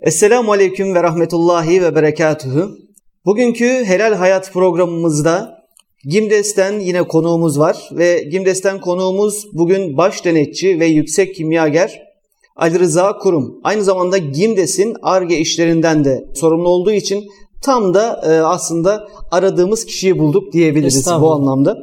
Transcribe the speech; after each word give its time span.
Esselamu 0.00 0.52
Aleyküm 0.52 0.94
ve 0.94 1.02
Rahmetullahi 1.02 1.82
ve 1.82 1.94
Berekatühü. 1.94 2.68
Bugünkü 3.24 3.64
Helal 3.64 4.14
Hayat 4.14 4.52
programımızda 4.52 5.58
Gimdes'ten 6.04 6.80
yine 6.80 7.02
konuğumuz 7.02 7.58
var 7.58 7.88
ve 7.92 8.28
Gimdes'ten 8.30 8.80
konuğumuz 8.80 9.46
bugün 9.52 9.96
baş 9.96 10.24
denetçi 10.24 10.80
ve 10.80 10.86
yüksek 10.86 11.34
kimyager 11.34 12.02
Ali 12.56 12.78
Rıza 12.78 13.18
Kurum. 13.18 13.60
Aynı 13.64 13.84
zamanda 13.84 14.18
Gimdes'in 14.18 14.96
ARGE 15.02 15.38
işlerinden 15.38 16.04
de 16.04 16.24
sorumlu 16.34 16.68
olduğu 16.68 16.92
için 16.92 17.24
tam 17.62 17.94
da 17.94 18.22
e, 18.26 18.40
aslında 18.40 19.08
aradığımız 19.30 19.84
kişiyi 19.84 20.18
bulduk 20.18 20.52
diyebiliriz 20.52 21.06
bu 21.20 21.32
anlamda. 21.32 21.78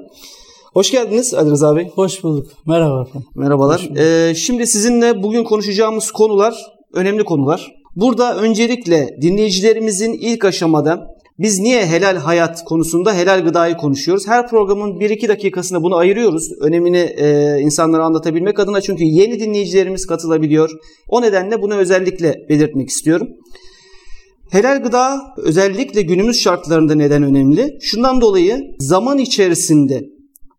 Hoş 0.73 0.91
geldiniz 0.91 1.33
Ali 1.33 1.51
Rıza 1.51 1.75
Bey. 1.75 1.91
Hoş 1.95 2.23
bulduk. 2.23 2.47
Merhaba 2.65 3.01
efendim. 3.01 3.29
Merhabalar. 3.35 3.89
Ee, 3.97 4.35
şimdi 4.35 4.67
sizinle 4.67 5.23
bugün 5.23 5.43
konuşacağımız 5.43 6.11
konular 6.11 6.55
önemli 6.93 7.23
konular. 7.23 7.80
Burada 7.95 8.37
öncelikle 8.37 9.17
dinleyicilerimizin 9.21 10.13
ilk 10.13 10.45
aşamada 10.45 11.07
biz 11.39 11.59
niye 11.59 11.85
helal 11.85 12.15
hayat 12.17 12.63
konusunda 12.65 13.13
helal 13.13 13.43
gıdayı 13.43 13.77
konuşuyoruz? 13.77 14.27
Her 14.27 14.47
programın 14.47 14.99
1-2 14.99 15.27
dakikasında 15.27 15.83
bunu 15.83 15.95
ayırıyoruz. 15.95 16.51
Önemini 16.61 16.97
e, 16.97 17.57
insanlara 17.59 18.03
anlatabilmek 18.03 18.59
adına 18.59 18.81
çünkü 18.81 19.03
yeni 19.03 19.39
dinleyicilerimiz 19.39 20.05
katılabiliyor. 20.05 20.69
O 21.07 21.21
nedenle 21.21 21.61
bunu 21.61 21.75
özellikle 21.75 22.35
belirtmek 22.49 22.89
istiyorum. 22.89 23.27
Helal 24.51 24.83
gıda 24.83 25.21
özellikle 25.37 26.01
günümüz 26.01 26.39
şartlarında 26.39 26.95
neden 26.95 27.23
önemli? 27.23 27.77
Şundan 27.81 28.21
dolayı 28.21 28.61
zaman 28.79 29.17
içerisinde 29.17 30.01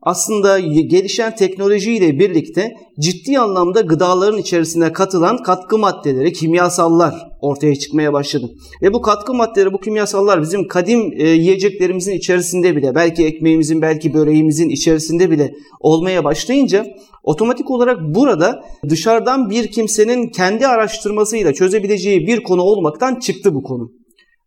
aslında 0.02 0.58
gelişen 0.58 1.36
teknolojiyle 1.36 2.18
birlikte 2.18 2.74
ciddi 3.00 3.38
anlamda 3.38 3.80
gıdaların 3.80 4.38
içerisine 4.38 4.92
katılan 4.92 5.42
katkı 5.42 5.78
maddeleri, 5.78 6.32
kimyasallar 6.32 7.14
ortaya 7.40 7.76
çıkmaya 7.76 8.12
başladı. 8.12 8.50
Ve 8.82 8.92
bu 8.92 9.02
katkı 9.02 9.34
maddeleri, 9.34 9.72
bu 9.72 9.80
kimyasallar 9.80 10.42
bizim 10.42 10.68
kadim 10.68 11.12
e, 11.16 11.28
yiyeceklerimizin 11.28 12.12
içerisinde 12.12 12.76
bile, 12.76 12.94
belki 12.94 13.26
ekmeğimizin, 13.26 13.82
belki 13.82 14.14
böreğimizin 14.14 14.68
içerisinde 14.68 15.30
bile 15.30 15.54
olmaya 15.80 16.24
başlayınca 16.24 16.86
otomatik 17.22 17.70
olarak 17.70 17.98
burada 18.14 18.64
dışarıdan 18.88 19.50
bir 19.50 19.70
kimsenin 19.70 20.28
kendi 20.28 20.66
araştırmasıyla 20.66 21.52
çözebileceği 21.52 22.26
bir 22.26 22.42
konu 22.42 22.62
olmaktan 22.62 23.14
çıktı 23.14 23.54
bu 23.54 23.62
konu. 23.62 24.01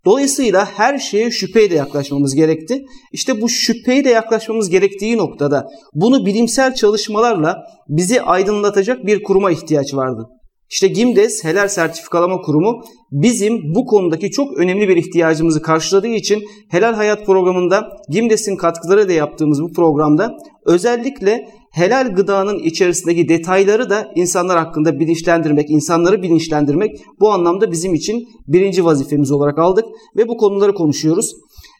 Dolayısıyla 0.05 0.65
her 0.65 0.97
şeye 0.97 1.31
şüpheyle 1.31 1.75
yaklaşmamız 1.75 2.35
gerekti. 2.35 2.85
İşte 3.11 3.41
bu 3.41 3.49
şüpheyle 3.49 4.09
yaklaşmamız 4.09 4.69
gerektiği 4.69 5.17
noktada 5.17 5.67
bunu 5.93 6.25
bilimsel 6.25 6.75
çalışmalarla 6.75 7.63
bizi 7.87 8.21
aydınlatacak 8.21 9.05
bir 9.05 9.23
kuruma 9.23 9.51
ihtiyaç 9.51 9.93
vardı. 9.93 10.27
İşte 10.69 10.87
GİMDES 10.87 11.43
Helal 11.43 11.67
Sertifikalama 11.67 12.41
Kurumu 12.41 12.83
bizim 13.11 13.75
bu 13.75 13.85
konudaki 13.85 14.31
çok 14.31 14.57
önemli 14.57 14.87
bir 14.87 14.97
ihtiyacımızı 14.97 15.61
karşıladığı 15.61 16.07
için 16.07 16.43
Helal 16.69 16.93
Hayat 16.93 17.25
programında 17.25 17.87
GİMDES'in 18.09 18.55
katkıları 18.55 19.09
da 19.09 19.13
yaptığımız 19.13 19.61
bu 19.61 19.73
programda 19.73 20.37
özellikle 20.65 21.47
helal 21.75 22.13
gıdanın 22.15 22.59
içerisindeki 22.59 23.29
detayları 23.29 23.89
da 23.89 24.11
insanlar 24.15 24.57
hakkında 24.57 24.99
bilinçlendirmek, 24.99 25.69
insanları 25.69 26.21
bilinçlendirmek 26.21 26.91
bu 27.19 27.31
anlamda 27.31 27.71
bizim 27.71 27.93
için 27.93 28.27
birinci 28.47 28.85
vazifemiz 28.85 29.31
olarak 29.31 29.59
aldık 29.59 29.85
ve 30.17 30.27
bu 30.27 30.37
konuları 30.37 30.73
konuşuyoruz. 30.73 31.31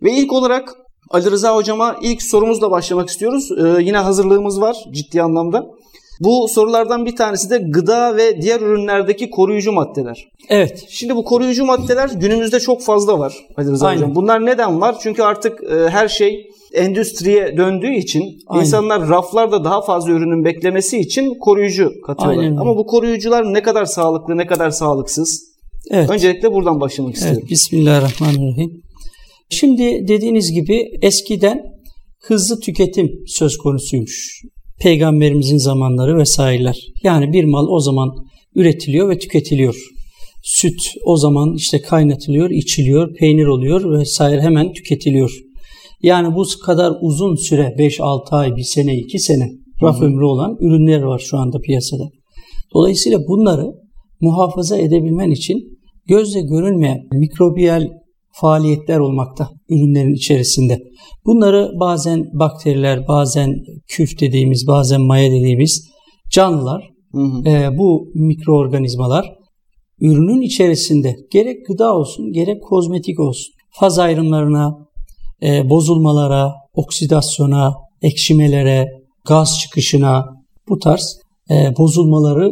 Ve 0.03 0.11
ilk 0.11 0.33
olarak 0.33 0.73
Ali 1.09 1.31
Rıza 1.31 1.55
hocama 1.55 1.95
ilk 2.01 2.21
sorumuzla 2.21 2.71
başlamak 2.71 3.09
istiyoruz. 3.09 3.49
Ee, 3.51 3.83
yine 3.83 3.97
hazırlığımız 3.97 4.61
var 4.61 4.75
ciddi 4.91 5.21
anlamda. 5.21 5.65
Bu 6.19 6.47
sorulardan 6.47 7.05
bir 7.05 7.15
tanesi 7.15 7.49
de 7.49 7.57
gıda 7.57 8.17
ve 8.17 8.41
diğer 8.41 8.61
ürünlerdeki 8.61 9.29
koruyucu 9.29 9.71
maddeler. 9.71 10.27
Evet. 10.49 10.85
Şimdi 10.89 11.15
bu 11.15 11.23
koruyucu 11.23 11.65
maddeler 11.65 12.09
günümüzde 12.09 12.59
çok 12.59 12.81
fazla 12.81 13.19
var 13.19 13.35
Ali 13.57 13.71
Rıza 13.71 13.87
Aynen. 13.87 14.01
hocam. 14.01 14.15
Bunlar 14.15 14.45
neden 14.45 14.81
var? 14.81 14.95
Çünkü 14.99 15.23
artık 15.23 15.63
e, 15.63 15.89
her 15.89 16.07
şey 16.07 16.49
endüstriye 16.75 17.57
döndüğü 17.57 17.93
için 17.93 18.23
Aynen. 18.47 18.65
insanlar 18.65 19.09
raflarda 19.09 19.63
daha 19.63 19.81
fazla 19.81 20.11
ürünün 20.11 20.45
beklemesi 20.45 20.99
için 20.99 21.33
koruyucu 21.39 21.91
katıyorlar. 22.05 22.43
Aynen. 22.43 22.57
Ama 22.57 22.77
bu 22.77 22.85
koruyucular 22.85 23.53
ne 23.53 23.61
kadar 23.61 23.85
sağlıklı, 23.85 24.37
ne 24.37 24.47
kadar 24.47 24.69
sağlıksız? 24.69 25.55
Evet. 25.91 26.09
Öncelikle 26.09 26.51
buradan 26.51 26.79
başlamak 26.79 27.13
istiyorum. 27.13 27.39
evet. 27.41 27.51
Bismillahirrahmanirrahim. 27.51 28.81
Şimdi 29.49 30.07
dediğiniz 30.07 30.51
gibi 30.51 30.83
eskiden 31.01 31.61
hızlı 32.21 32.59
tüketim 32.59 33.11
söz 33.27 33.57
konusuymuş. 33.57 34.41
Peygamberimizin 34.79 35.57
zamanları 35.57 36.17
vesaireler. 36.17 36.77
Yani 37.03 37.33
bir 37.33 37.43
mal 37.43 37.67
o 37.67 37.79
zaman 37.79 38.09
üretiliyor 38.55 39.09
ve 39.09 39.17
tüketiliyor. 39.17 39.75
Süt 40.43 40.79
o 41.05 41.17
zaman 41.17 41.55
işte 41.55 41.81
kaynatılıyor, 41.81 42.49
içiliyor, 42.49 43.15
peynir 43.15 43.45
oluyor 43.45 43.99
vesaire 43.99 44.41
hemen 44.41 44.73
tüketiliyor. 44.73 45.31
Yani 46.05 46.35
bu 46.35 46.43
kadar 46.65 46.93
uzun 47.01 47.35
süre 47.35 47.75
5-6 47.77 48.35
ay, 48.35 48.55
1 48.55 48.63
sene, 48.63 48.97
2 48.97 49.19
sene 49.19 49.51
raf 49.81 50.01
ömrü 50.01 50.23
olan 50.23 50.57
ürünler 50.59 51.01
var 51.01 51.19
şu 51.19 51.37
anda 51.37 51.59
piyasada. 51.59 52.03
Dolayısıyla 52.73 53.19
bunları 53.27 53.65
muhafaza 54.21 54.77
edebilmen 54.77 55.31
için 55.31 55.79
gözle 56.07 56.41
görülmeyen 56.41 56.97
mikrobiyal 57.11 57.87
faaliyetler 58.31 58.99
olmakta 58.99 59.49
ürünlerin 59.69 60.13
içerisinde. 60.13 60.79
Bunları 61.25 61.71
bazen 61.79 62.23
bakteriler, 62.33 63.07
bazen 63.07 63.55
küf 63.87 64.19
dediğimiz, 64.19 64.67
bazen 64.67 65.01
maya 65.01 65.31
dediğimiz 65.31 65.89
canlılar, 66.31 66.89
Hı 67.11 67.21
hı. 67.21 67.49
e, 67.49 67.77
bu 67.77 68.11
mikroorganizmalar 68.15 69.35
ürünün 70.01 70.41
içerisinde 70.41 71.15
gerek 71.31 71.65
gıda 71.67 71.95
olsun, 71.95 72.31
gerek 72.31 72.63
kozmetik 72.63 73.19
olsun, 73.19 73.53
faz 73.69 73.99
ayrımlarına, 73.99 74.84
e, 75.43 75.69
bozulmalara, 75.69 76.53
oksidasyona, 76.73 77.73
ekşimelere, 78.01 78.87
gaz 79.25 79.59
çıkışına 79.59 80.25
bu 80.69 80.79
tarz 80.79 81.19
e, 81.49 81.77
bozulmaları 81.77 82.51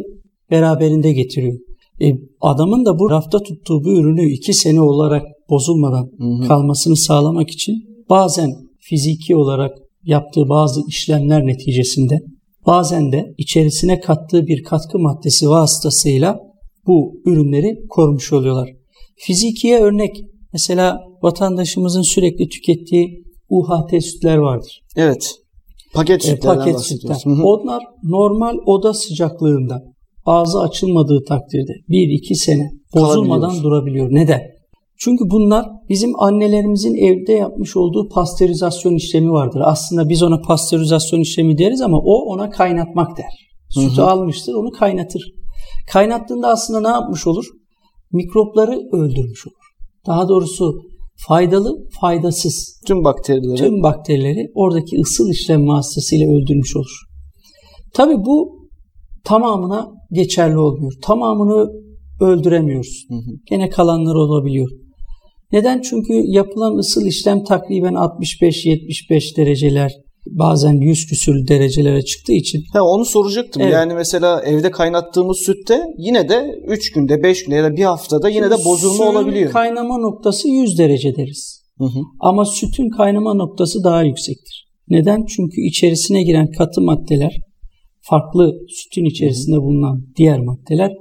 beraberinde 0.51 1.11
getiriyor. 1.11 1.59
E, 2.01 2.05
adamın 2.41 2.85
da 2.85 2.99
bu 2.99 3.09
rafta 3.09 3.39
tuttuğu 3.39 3.83
bu 3.83 3.89
ürünü 3.89 4.31
iki 4.31 4.53
sene 4.53 4.81
olarak 4.81 5.23
bozulmadan 5.49 6.09
Hı 6.17 6.43
hı. 6.43 6.47
kalmasını 6.47 6.97
sağlamak 6.97 7.49
için 7.49 7.73
bazen 8.09 8.49
fiziki 8.79 9.35
olarak 9.35 9.77
yaptığı 10.03 10.49
bazı 10.49 10.81
işlemler 10.87 11.47
neticesinde 11.47 12.19
bazen 12.65 13.11
de 13.11 13.33
içerisine 13.37 13.99
kattığı 13.99 14.47
bir 14.47 14.63
katkı 14.63 14.99
maddesi 14.99 15.49
vasıtasıyla 15.49 16.39
bu 16.87 17.21
ürünleri 17.25 17.87
korumuş 17.89 18.33
oluyorlar. 18.33 18.69
Fizikiye 19.15 19.79
örnek 19.79 20.25
mesela 20.53 20.99
vatandaşımızın 21.23 22.01
sürekli 22.01 22.49
tükettiği 22.49 23.23
UHT 23.49 24.03
sütler 24.03 24.37
vardır. 24.37 24.81
Evet. 24.95 25.31
Paket 25.93 26.25
E, 26.25 26.27
sütlerden 26.27 26.57
paket 26.59 26.75
bahsediyoruz. 26.75 27.17
sütler. 27.21 27.33
Hı 27.35 27.41
hı. 27.41 27.43
Onlar 27.45 27.83
normal 28.03 28.55
oda 28.65 28.93
sıcaklığında 28.93 29.83
ağzı 30.25 30.59
açılmadığı 30.59 31.23
takdirde 31.27 31.71
1-2 31.89 32.35
sene 32.35 32.69
bozulmadan 32.95 33.63
durabiliyor. 33.63 34.07
Neden? 34.11 34.41
Çünkü 34.97 35.23
bunlar 35.29 35.65
bizim 35.89 36.19
annelerimizin 36.19 36.95
evde 36.95 37.33
yapmış 37.33 37.77
olduğu 37.77 38.09
pastörizasyon 38.09 38.95
işlemi 38.95 39.31
vardır. 39.31 39.61
Aslında 39.65 40.09
biz 40.09 40.23
ona 40.23 40.41
pastörizasyon 40.41 41.19
işlemi 41.19 41.57
deriz 41.57 41.81
ama 41.81 41.97
o 41.97 42.13
ona 42.13 42.49
kaynatmak 42.49 43.17
der. 43.17 43.49
Sütü 43.69 44.01
almıştır, 44.01 44.53
onu 44.53 44.71
kaynatır. 44.71 45.21
Kaynattığında 45.91 46.47
aslında 46.47 46.81
ne 46.81 46.87
yapmış 46.87 47.27
olur? 47.27 47.45
Mikropları 48.11 48.79
öldürmüş 48.91 49.47
olur. 49.47 49.62
Daha 50.07 50.29
doğrusu 50.29 50.81
faydalı, 51.27 51.87
faydasız 52.01 52.81
Tüm 52.87 53.03
bakterileri. 53.03 53.55
tüm 53.55 53.83
bakterileri 53.83 54.51
oradaki 54.55 54.99
ısıl 55.01 55.29
işlem 55.31 55.67
vasıtasıyla 55.67 56.27
öldürmüş 56.27 56.75
olur. 56.75 56.99
Tabi 57.93 58.13
bu 58.15 58.63
tamamına 59.23 59.89
geçerli 60.11 60.57
olmuyor. 60.57 60.93
Tamamını 61.01 61.69
öldüremiyoruz. 62.21 63.05
Hı 63.09 63.15
hı. 63.15 63.31
Gene 63.49 63.69
kalanları 63.69 64.17
olabiliyor. 64.17 64.69
Neden? 65.51 65.81
Çünkü 65.81 66.13
yapılan 66.13 66.77
ısıl 66.77 67.05
işlem 67.05 67.43
takriben 67.43 67.93
65-75 67.93 69.37
dereceler, 69.37 69.91
bazen 70.25 70.73
100 70.73 71.05
küsür 71.05 71.47
derecelere 71.47 72.01
çıktığı 72.01 72.33
için 72.33 72.63
Ha, 72.73 72.81
onu 72.83 73.05
soracaktım. 73.05 73.61
Evet. 73.61 73.73
Yani 73.73 73.93
mesela 73.93 74.41
evde 74.41 74.71
kaynattığımız 74.71 75.37
sütte 75.37 75.81
yine 75.97 76.29
de 76.29 76.55
3 76.67 76.91
günde, 76.91 77.23
5 77.23 77.43
günde 77.43 77.55
ya 77.55 77.63
da 77.63 77.75
bir 77.75 77.83
haftada 77.83 78.29
yine 78.29 78.49
de 78.49 78.55
bozulma 78.65 78.97
suyun 78.97 79.11
olabiliyor. 79.11 79.51
kaynama 79.51 79.97
noktası 79.97 80.47
100 80.49 80.77
derece 80.77 81.15
deriz. 81.15 81.63
Hı 81.77 81.83
hı. 81.85 81.99
Ama 82.19 82.45
sütün 82.45 82.89
kaynama 82.89 83.33
noktası 83.33 83.83
daha 83.83 84.03
yüksektir. 84.03 84.67
Neden? 84.89 85.25
Çünkü 85.25 85.61
içerisine 85.61 86.23
giren 86.23 86.51
katı 86.51 86.81
maddeler, 86.81 87.37
farklı 88.01 88.51
sütün 88.69 89.05
içerisinde 89.05 89.57
bulunan 89.57 90.05
diğer 90.17 90.39
maddeler 90.39 90.91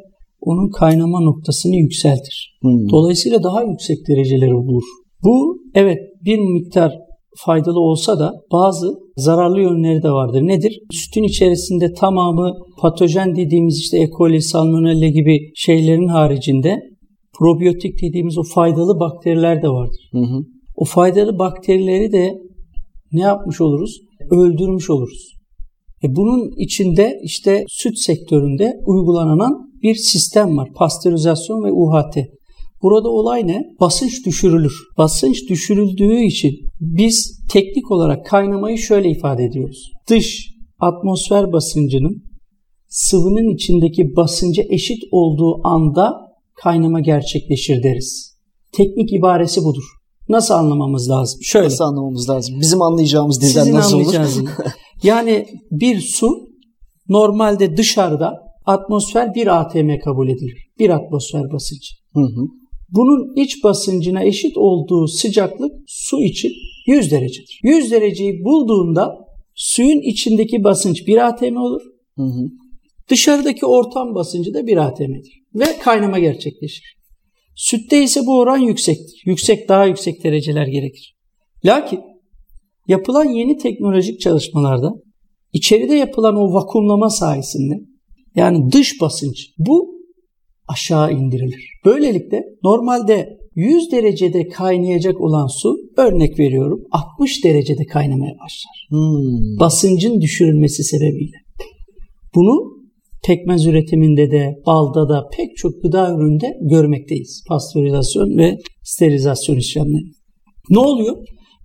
onun 0.40 0.70
kaynama 0.70 1.20
noktasını 1.20 1.76
yükseltir. 1.76 2.58
Hı. 2.62 2.68
Dolayısıyla 2.90 3.42
daha 3.42 3.62
yüksek 3.62 4.08
dereceleri 4.08 4.52
bulur. 4.52 4.82
Bu 5.24 5.58
evet 5.74 5.98
bir 6.24 6.38
miktar 6.38 6.92
faydalı 7.36 7.80
olsa 7.80 8.18
da 8.18 8.32
bazı 8.52 8.86
zararlı 9.16 9.60
yönleri 9.60 10.02
de 10.02 10.10
vardır. 10.10 10.42
Nedir? 10.42 10.78
Sütün 10.90 11.22
içerisinde 11.22 11.92
tamamı 11.92 12.52
patojen 12.78 13.36
dediğimiz 13.36 13.78
işte 13.78 13.98
E. 13.98 14.10
coli, 14.18 14.42
salmonella 14.42 15.08
gibi 15.08 15.50
şeylerin 15.54 16.08
haricinde 16.08 16.78
probiyotik 17.38 18.02
dediğimiz 18.02 18.38
o 18.38 18.42
faydalı 18.54 19.00
bakteriler 19.00 19.62
de 19.62 19.68
vardır. 19.68 20.08
Hı 20.12 20.18
hı. 20.18 20.40
O 20.76 20.84
faydalı 20.84 21.38
bakterileri 21.38 22.12
de 22.12 22.34
ne 23.12 23.20
yapmış 23.20 23.60
oluruz? 23.60 24.00
Öldürmüş 24.30 24.90
oluruz. 24.90 25.32
E 26.04 26.16
bunun 26.16 26.50
içinde 26.58 27.20
işte 27.24 27.64
süt 27.68 27.98
sektöründe 27.98 28.72
uygulanan 28.86 29.72
bir 29.82 29.94
sistem 29.94 30.56
var. 30.56 30.68
Pastörizasyon 30.74 31.64
ve 31.64 31.72
UHT. 31.72 32.16
Burada 32.82 33.08
olay 33.08 33.46
ne? 33.46 33.62
Basınç 33.80 34.26
düşürülür. 34.26 34.74
Basınç 34.98 35.48
düşürüldüğü 35.50 36.20
için 36.20 36.52
biz 36.82 37.40
teknik 37.50 37.90
olarak 37.90 38.26
kaynamayı 38.26 38.78
şöyle 38.78 39.10
ifade 39.10 39.44
ediyoruz. 39.44 39.92
Dış 40.10 40.54
atmosfer 40.78 41.52
basıncının 41.52 42.24
sıvının 42.88 43.54
içindeki 43.54 44.16
basınca 44.16 44.62
eşit 44.70 45.02
olduğu 45.10 45.68
anda 45.68 46.12
kaynama 46.54 47.00
gerçekleşir 47.00 47.82
deriz. 47.82 48.36
Teknik 48.72 49.12
ibaresi 49.12 49.64
budur. 49.64 49.82
Nasıl 50.28 50.54
anlamamız 50.54 51.10
lazım? 51.10 51.40
Şöyle. 51.42 51.66
Nasıl 51.66 51.84
anlamamız 51.84 52.28
lazım? 52.28 52.60
Bizim 52.60 52.82
anlayacağımız 52.82 53.40
dilden 53.40 53.62
Sizin 53.62 53.74
nasıl 53.74 53.96
olur? 53.96 54.14
yani 55.02 55.46
bir 55.70 56.00
su 56.00 56.48
normalde 57.08 57.76
dışarıda 57.76 58.32
atmosfer 58.66 59.34
1 59.34 59.60
atm 59.60 59.98
kabul 60.04 60.28
edilir. 60.28 60.66
1 60.78 60.90
atmosfer 60.90 61.52
basıncı. 61.52 61.94
Hı 62.14 62.20
hı. 62.20 62.46
Bunun 62.88 63.36
iç 63.36 63.64
basıncına 63.64 64.22
eşit 64.24 64.56
olduğu 64.56 65.06
sıcaklık 65.06 65.72
su 65.86 66.22
için 66.22 66.52
100 66.86 67.10
derecedir. 67.10 67.60
100 67.62 67.90
dereceyi 67.90 68.44
bulduğunda 68.44 69.18
suyun 69.54 70.00
içindeki 70.00 70.64
basınç 70.64 71.06
1 71.06 71.26
atm 71.28 71.56
olur. 71.56 71.82
Hı 72.16 72.22
hı. 72.22 72.48
Dışarıdaki 73.08 73.66
ortam 73.66 74.14
basıncı 74.14 74.54
da 74.54 74.66
1 74.66 74.76
atm'dir. 74.76 75.42
Ve 75.54 75.78
kaynama 75.78 76.18
gerçekleşir. 76.18 76.96
Sütte 77.56 78.02
ise 78.02 78.20
bu 78.26 78.38
oran 78.38 78.58
yüksektir. 78.58 79.22
Yüksek, 79.26 79.68
daha 79.68 79.86
yüksek 79.86 80.24
dereceler 80.24 80.66
gerekir. 80.66 81.16
Lakin 81.64 82.00
yapılan 82.88 83.24
yeni 83.24 83.56
teknolojik 83.56 84.20
çalışmalarda 84.20 84.92
içeride 85.52 85.94
yapılan 85.94 86.36
o 86.36 86.54
vakumlama 86.54 87.10
sayesinde 87.10 87.74
yani 88.34 88.72
dış 88.72 89.00
basınç 89.00 89.50
bu 89.58 89.92
aşağı 90.68 91.12
indirilir. 91.12 91.68
Böylelikle 91.84 92.42
normalde 92.62 93.38
100 93.54 93.92
derecede 93.92 94.48
kaynayacak 94.48 95.20
olan 95.20 95.46
su 95.46 95.76
örnek 95.96 96.38
veriyorum 96.38 96.80
60 96.90 97.44
derecede 97.44 97.84
kaynamaya 97.84 98.32
başlar. 98.32 98.86
Hmm. 98.88 99.58
Basıncın 99.60 100.20
düşürülmesi 100.20 100.84
sebebiyle. 100.84 101.36
Bunu 102.34 102.82
pekmez 103.26 103.66
üretiminde 103.66 104.30
de, 104.30 104.54
balda 104.66 105.08
da 105.08 105.28
pek 105.36 105.56
çok 105.56 105.82
gıda 105.82 106.14
üründe 106.14 106.58
görmekteyiz. 106.60 107.44
Pastörizasyon 107.48 108.38
ve 108.38 108.58
sterilizasyon 108.82 109.56
işlemleri. 109.56 110.04
Ne 110.70 110.78
oluyor? 110.78 111.16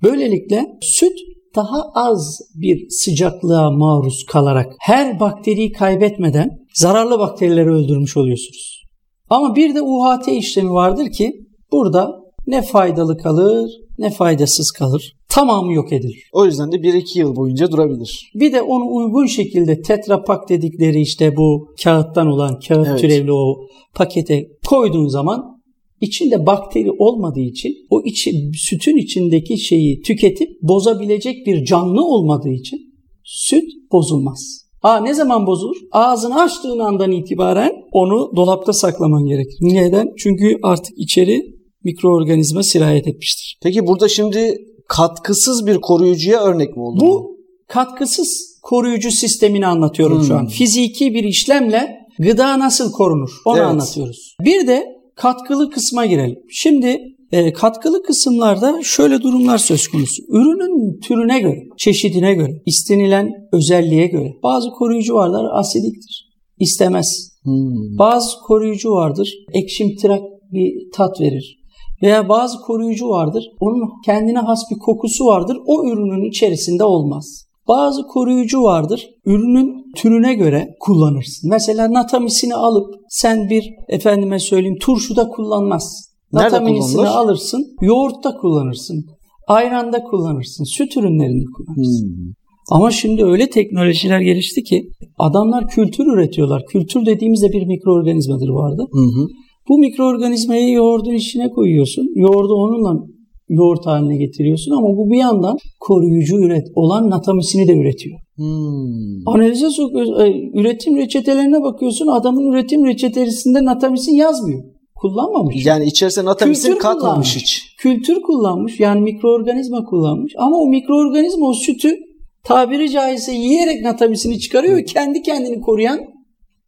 Böylelikle 0.04 0.66
süt 0.82 1.18
daha 1.56 1.84
az 1.94 2.40
bir 2.56 2.90
sıcaklığa 2.90 3.72
maruz 3.72 4.26
kalarak 4.26 4.74
her 4.80 5.20
bakteriyi 5.20 5.72
kaybetmeden 5.72 6.50
zararlı 6.74 7.20
bakterileri 7.20 7.70
öldürmüş 7.70 8.18
oluyorsunuz. 8.18 8.84
Ama 9.30 9.56
bir 9.56 9.76
de 9.76 9.82
UHT 9.82 10.28
işlemi 10.28 10.72
vardır 10.72 11.12
ki 11.12 11.47
burada 11.72 12.24
ne 12.48 12.62
faydalı 12.62 13.18
kalır 13.18 13.72
ne 14.00 14.10
faydasız 14.10 14.72
kalır. 14.72 15.14
Tamamı 15.30 15.74
yok 15.74 15.94
edilir. 15.94 16.30
O 16.34 16.46
yüzden 16.46 16.72
de 16.72 16.76
1-2 16.76 17.20
yıl 17.20 17.36
boyunca 17.36 17.72
durabilir. 17.72 18.32
Bir 18.36 18.54
de 18.54 18.62
onu 18.62 18.96
uygun 18.96 19.26
şekilde 19.26 19.82
tetrapak 19.82 20.50
dedikleri 20.50 21.02
işte 21.02 21.38
bu 21.38 21.68
kağıttan 21.84 22.28
olan 22.28 22.60
kağıt 22.68 22.88
Evet. 22.88 23.00
türevli 23.00 23.32
o 23.32 23.58
pakete 23.96 24.48
koyduğun 24.68 25.08
zaman 25.08 25.62
içinde 26.02 26.46
bakteri 26.46 26.92
olmadığı 26.92 27.40
için 27.40 27.74
o 27.90 28.02
içi, 28.02 28.32
sütün 28.54 28.98
içindeki 28.98 29.58
şeyi 29.58 30.02
tüketip 30.02 30.50
bozabilecek 30.62 31.48
bir 31.48 31.66
canlı 31.66 32.06
olmadığı 32.06 32.50
için 32.50 32.80
süt 33.24 33.66
bozulmaz. 33.92 34.68
Aa 34.84 35.00
ne 35.00 35.14
zaman 35.14 35.48
bozulur? 35.48 35.78
Ağzını 35.92 36.42
açtığın 36.42 36.80
andan 36.80 37.12
itibaren 37.12 37.72
onu 37.92 38.32
dolapta 38.36 38.74
saklaman 38.74 39.26
gerekir. 39.26 39.58
Neden? 39.62 40.08
Çünkü 40.18 40.58
artık 40.64 40.98
içeri 40.98 41.57
mikroorganizma 41.88 42.64
sirayet 42.64 43.08
etmiştir. 43.08 43.60
Peki 43.64 43.88
burada 43.88 44.10
şimdi 44.10 44.58
katkısız 44.88 45.68
bir 45.68 45.78
koruyucuya 45.78 46.44
örnek 46.44 46.78
mi 46.78 46.84
oldu? 46.84 47.00
Bu 47.02 47.38
katkısız 47.68 48.60
koruyucu 48.64 49.12
sistemini 49.12 49.68
anlatıyorum 49.68 50.24
şu 50.24 50.36
an. 50.36 50.42
Hmm. 50.42 50.48
Fiziki 50.48 51.14
bir 51.14 51.24
işlemle 51.24 51.90
gıda 52.20 52.60
nasıl 52.60 52.92
korunur 52.92 53.30
onu 53.46 53.58
Evet. 53.58 53.68
anlatıyoruz. 53.68 54.36
Bir 54.42 54.68
de 54.68 54.84
katkılı 55.16 55.70
kısma 55.70 56.06
girelim. 56.06 56.40
Şimdi 56.50 57.00
e, 57.32 57.54
katkılı 57.54 58.04
kısımlarda 58.04 58.80
şöyle 58.84 59.22
durumlar 59.22 59.58
söz 59.58 59.88
konusu. 59.88 60.24
Ürünün 60.30 61.00
türüne 61.00 61.40
göre, 61.40 61.64
çeşidine 61.78 62.34
göre, 62.34 62.62
istenilen 62.66 63.32
özelliğe 63.54 64.08
göre 64.08 64.34
bazı 64.44 64.70
koruyucu 64.70 65.14
varlar 65.14 65.60
asidiktir. 65.60 66.28
İstemez. 66.60 67.38
Hmm. 67.44 67.98
Bazı 68.00 68.28
koruyucu 68.48 68.92
vardır 68.92 69.34
ekşimtırak 69.54 70.22
bir 70.52 70.92
tat 70.94 71.22
verir. 71.22 71.57
Veya 72.02 72.30
bazı 72.30 72.58
koruyucu 72.60 73.10
vardır 73.10 73.44
onun 73.60 73.90
kendine 74.06 74.40
has 74.40 74.60
bir 74.72 74.80
kokusu 74.80 75.26
vardır 75.26 75.58
o 75.66 75.86
ürünün 75.86 76.30
içerisinde 76.30 76.84
olmaz. 76.84 77.48
Bazı 77.68 78.08
koruyucu 78.08 78.64
vardır 78.64 79.10
ürünün 79.26 79.92
türüne 79.96 80.34
göre 80.34 80.76
kullanırsın. 80.80 81.50
Mesela 81.50 81.94
natamisini 81.94 82.56
alıp 82.56 82.96
sen 83.10 83.50
bir 83.50 83.74
efendime 83.88 84.40
söyleyeyim 84.40 84.78
turşuda 84.82 85.30
kullanmaz. 85.30 86.08
Nataminisini 86.34 87.08
alırsın 87.08 87.76
yoğurtta 87.82 88.38
kullanırsın. 88.38 89.06
Ayranda 89.48 90.04
kullanırsın. 90.04 90.64
Süt 90.64 90.98
ürünlerinde 90.98 91.46
kullanırsın. 91.56 92.08
Hmm. 92.08 92.34
Ama 92.72 92.92
şimdi 92.92 93.26
öyle 93.26 93.50
teknolojiler 93.50 94.20
gelişti 94.20 94.64
ki 94.64 94.90
adamlar 95.18 95.68
kültür 95.68 96.06
üretiyorlar. 96.06 96.66
Kültür 96.66 97.06
dediğimizde 97.06 97.52
bir 97.52 97.66
mikroorganizmadır 97.66 98.50
vardı. 98.50 98.86
Hı 98.92 99.00
hı. 99.00 99.28
Bu 99.70 99.78
mikroorganizmayı 99.78 100.72
yoğurdun 100.72 101.14
içine 101.14 101.50
koyuyorsun. 101.50 102.08
Yoğurdu 102.16 102.54
onunla 102.54 103.04
yoğurt 103.50 103.86
haline 103.86 104.18
getiriyorsun 104.18 104.72
ama 104.72 104.88
bu 104.98 105.12
bir 105.12 105.18
yandan 105.18 105.58
koruyucu 105.80 106.38
üret 106.38 106.68
olan 106.76 107.10
natamisini 107.10 107.68
de 107.68 107.74
üretiyor. 107.74 108.20
Hmm. 108.36 109.28
Analize 109.28 109.70
sokuyorsun, 109.70 110.20
e, 110.20 110.60
üretim 110.60 110.98
reçetelerine 110.98 111.64
bakıyorsun 111.64 112.08
adamın 112.08 112.52
üretim 112.52 112.86
reçetesinde 112.86 113.66
natamisin 113.66 114.16
yazmıyor. 114.16 114.64
Kullanmamış. 114.96 115.66
Yani 115.66 115.86
içerisine 115.86 116.26
natamisin 116.26 116.68
Kültür 116.68 116.80
katmamış 116.80 117.04
kullanmış. 117.04 117.36
hiç. 117.36 117.76
Kültür 117.78 118.22
kullanmış 118.22 118.80
yani 118.80 119.02
mikroorganizma 119.02 119.84
kullanmış 119.84 120.34
ama 120.38 120.58
o 120.58 120.68
mikroorganizma 120.68 121.48
o 121.48 121.54
sütü 121.54 121.96
tabiri 122.44 122.92
caizse 122.92 123.32
yiyerek 123.32 123.82
natamisini 123.82 124.40
çıkarıyor 124.40 124.78
ve 124.78 124.84
kendi 124.84 125.22
kendini 125.22 125.62
koruyan 125.62 126.00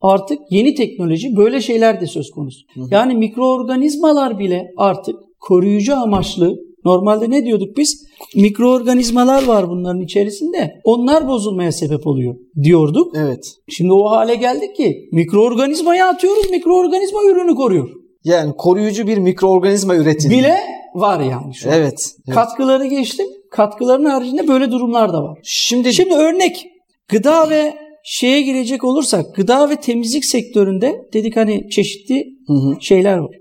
artık 0.02 0.40
yeni 0.50 0.76
teknoloji 0.76 1.38
böyle 1.38 1.62
şeyler 1.62 2.02
de 2.02 2.06
söz 2.06 2.32
konusu. 2.32 2.62
Yani 2.92 3.16
mikroorganizmalar 3.16 4.40
bile 4.40 4.68
artık 4.78 5.16
koruyucu 5.40 5.96
amaçlı 5.96 6.56
normalde 6.86 7.30
ne 7.30 7.46
diyorduk 7.46 7.78
biz? 7.78 8.06
Mikroorganizmalar 8.36 9.46
var 9.48 9.70
bunların 9.70 10.02
içerisinde. 10.02 10.82
Onlar 10.84 11.28
bozulmaya 11.28 11.72
sebep 11.72 12.08
oluyor 12.08 12.36
diyorduk. 12.64 13.16
Evet. 13.18 13.56
Şimdi 13.70 13.94
o 13.94 14.10
hale 14.10 14.36
geldik 14.36 14.76
ki 14.76 15.10
mikroorganizmayı 15.12 16.06
atıyoruz, 16.06 16.50
mikroorganizma 16.50 17.24
ürünü 17.24 17.56
koruyor. 17.56 17.90
Yani 18.24 18.54
koruyucu 18.58 19.08
bir 19.08 19.18
mikroorganizma 19.18 19.96
üretildi. 19.96 20.34
Bile 20.34 20.58
var 20.96 21.20
yani 21.20 21.56
şu 21.56 21.70
an. 21.70 21.76
Evet. 21.76 22.16
evet. 22.28 22.36
Katkıları 22.36 22.86
geçtim. 22.86 23.28
Katkıların 23.52 24.06
haricinde 24.06 24.48
böyle 24.48 24.72
durumlar 24.72 25.14
da 25.14 25.24
var. 25.24 25.40
Şimdi, 25.44 25.94
Şimdi 25.94 26.14
örnek 26.14 26.68
gıda 27.08 27.50
ve 27.50 27.74
şeye 28.04 28.42
girecek 28.42 28.84
olursak 28.84 29.36
gıda 29.36 29.70
ve 29.70 29.76
temizlik 29.76 30.26
sektöründe 30.26 30.96
dedik 31.14 31.36
hani 31.38 31.70
çeşitli 31.70 32.26
Hı 32.48 32.54
hı. 32.54 32.78
şeyler 32.82 33.18
var. 33.18 33.36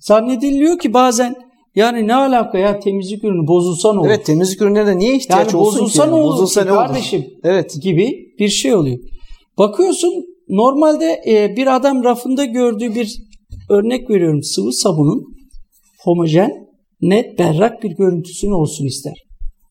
Zannediliyor 0.00 0.78
ki 0.78 0.94
bazen 0.94 1.34
yani 1.74 2.06
ne 2.08 2.14
alaka 2.14 2.58
ya 2.58 2.80
temizlik 2.80 3.24
ürünü 3.24 3.46
bozulsa 3.46 3.92
ne 3.92 3.98
olur? 4.00 4.08
evet 4.08 4.26
temizlik 4.26 4.62
ürünlerine 4.62 4.98
niye 4.98 5.16
ihtiyaç 5.16 5.52
yani 5.52 5.62
olsun 5.62 5.80
bozulsa 5.80 6.04
ki? 6.04 6.10
ne 6.10 6.14
olur 6.14 6.32
Bozulsa 6.34 6.64
ne 6.64 6.72
olur? 6.72 6.78
kardeşim 6.80 7.24
Evet. 7.44 7.76
gibi 7.82 8.12
bir 8.38 8.48
şey 8.48 8.74
oluyor. 8.74 8.98
Bakıyorsun 9.58 10.12
normalde 10.48 11.22
e, 11.26 11.56
bir 11.56 11.76
adam 11.76 12.04
rafında 12.04 12.44
gördüğü 12.44 12.94
bir 12.94 13.16
örnek 13.70 14.10
veriyorum 14.10 14.42
sıvı 14.42 14.72
sabunun 14.72 15.24
homojen, 16.04 16.50
net, 17.00 17.38
berrak 17.38 17.82
bir 17.82 17.90
görüntüsünün 17.90 18.52
olsun 18.52 18.86
ister. 18.86 19.14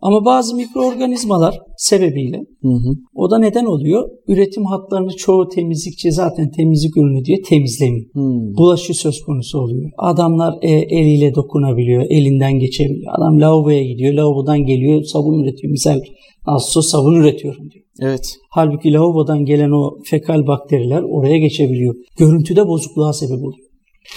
Ama 0.02 0.26
bazı 0.26 0.56
mikroorganizmalar 0.56 1.60
sebebiyle 1.78 2.38
Hı 2.62 2.68
hı. 2.68 2.94
o 3.16 3.32
da 3.32 3.38
neden 3.38 3.66
oluyor? 3.66 4.10
Üretim 4.28 4.66
hatlarını 4.66 5.16
çoğu 5.16 5.50
temizlikçi 5.50 6.12
zaten 6.12 6.52
temizlik 6.52 6.98
ürünü 6.98 7.26
diye 7.26 7.42
temizlemiyor. 7.42 8.06
Hmm. 8.14 8.58
Bulaşı 8.58 8.94
söz 8.94 9.22
konusu 9.22 9.60
oluyor. 9.60 9.92
Adamlar 9.98 10.54
e, 10.62 10.72
eliyle 10.72 11.36
dokunabiliyor, 11.36 12.06
elinden 12.10 12.60
geçebiliyor. 12.60 13.14
Adam 13.18 13.42
lavaboya 13.42 13.84
gidiyor, 13.84 14.14
lavabodan 14.14 14.66
geliyor, 14.66 15.04
sabun 15.04 15.44
üretiyor. 15.44 15.72
Misal 15.72 16.00
Asso 16.46 16.82
sabun 16.82 17.16
üretiyorum 17.16 17.72
diyor. 17.72 17.86
Evet. 18.02 18.38
Halbuki 18.50 18.94
lavabodan 18.94 19.46
gelen 19.46 19.72
o 19.72 19.98
fekal 20.06 20.48
bakteriler 20.48 21.02
oraya 21.02 21.38
geçebiliyor. 21.38 21.96
Görüntüde 22.18 22.68
bozukluğa 22.68 23.14
sebep 23.14 23.38
oluyor. 23.38 23.70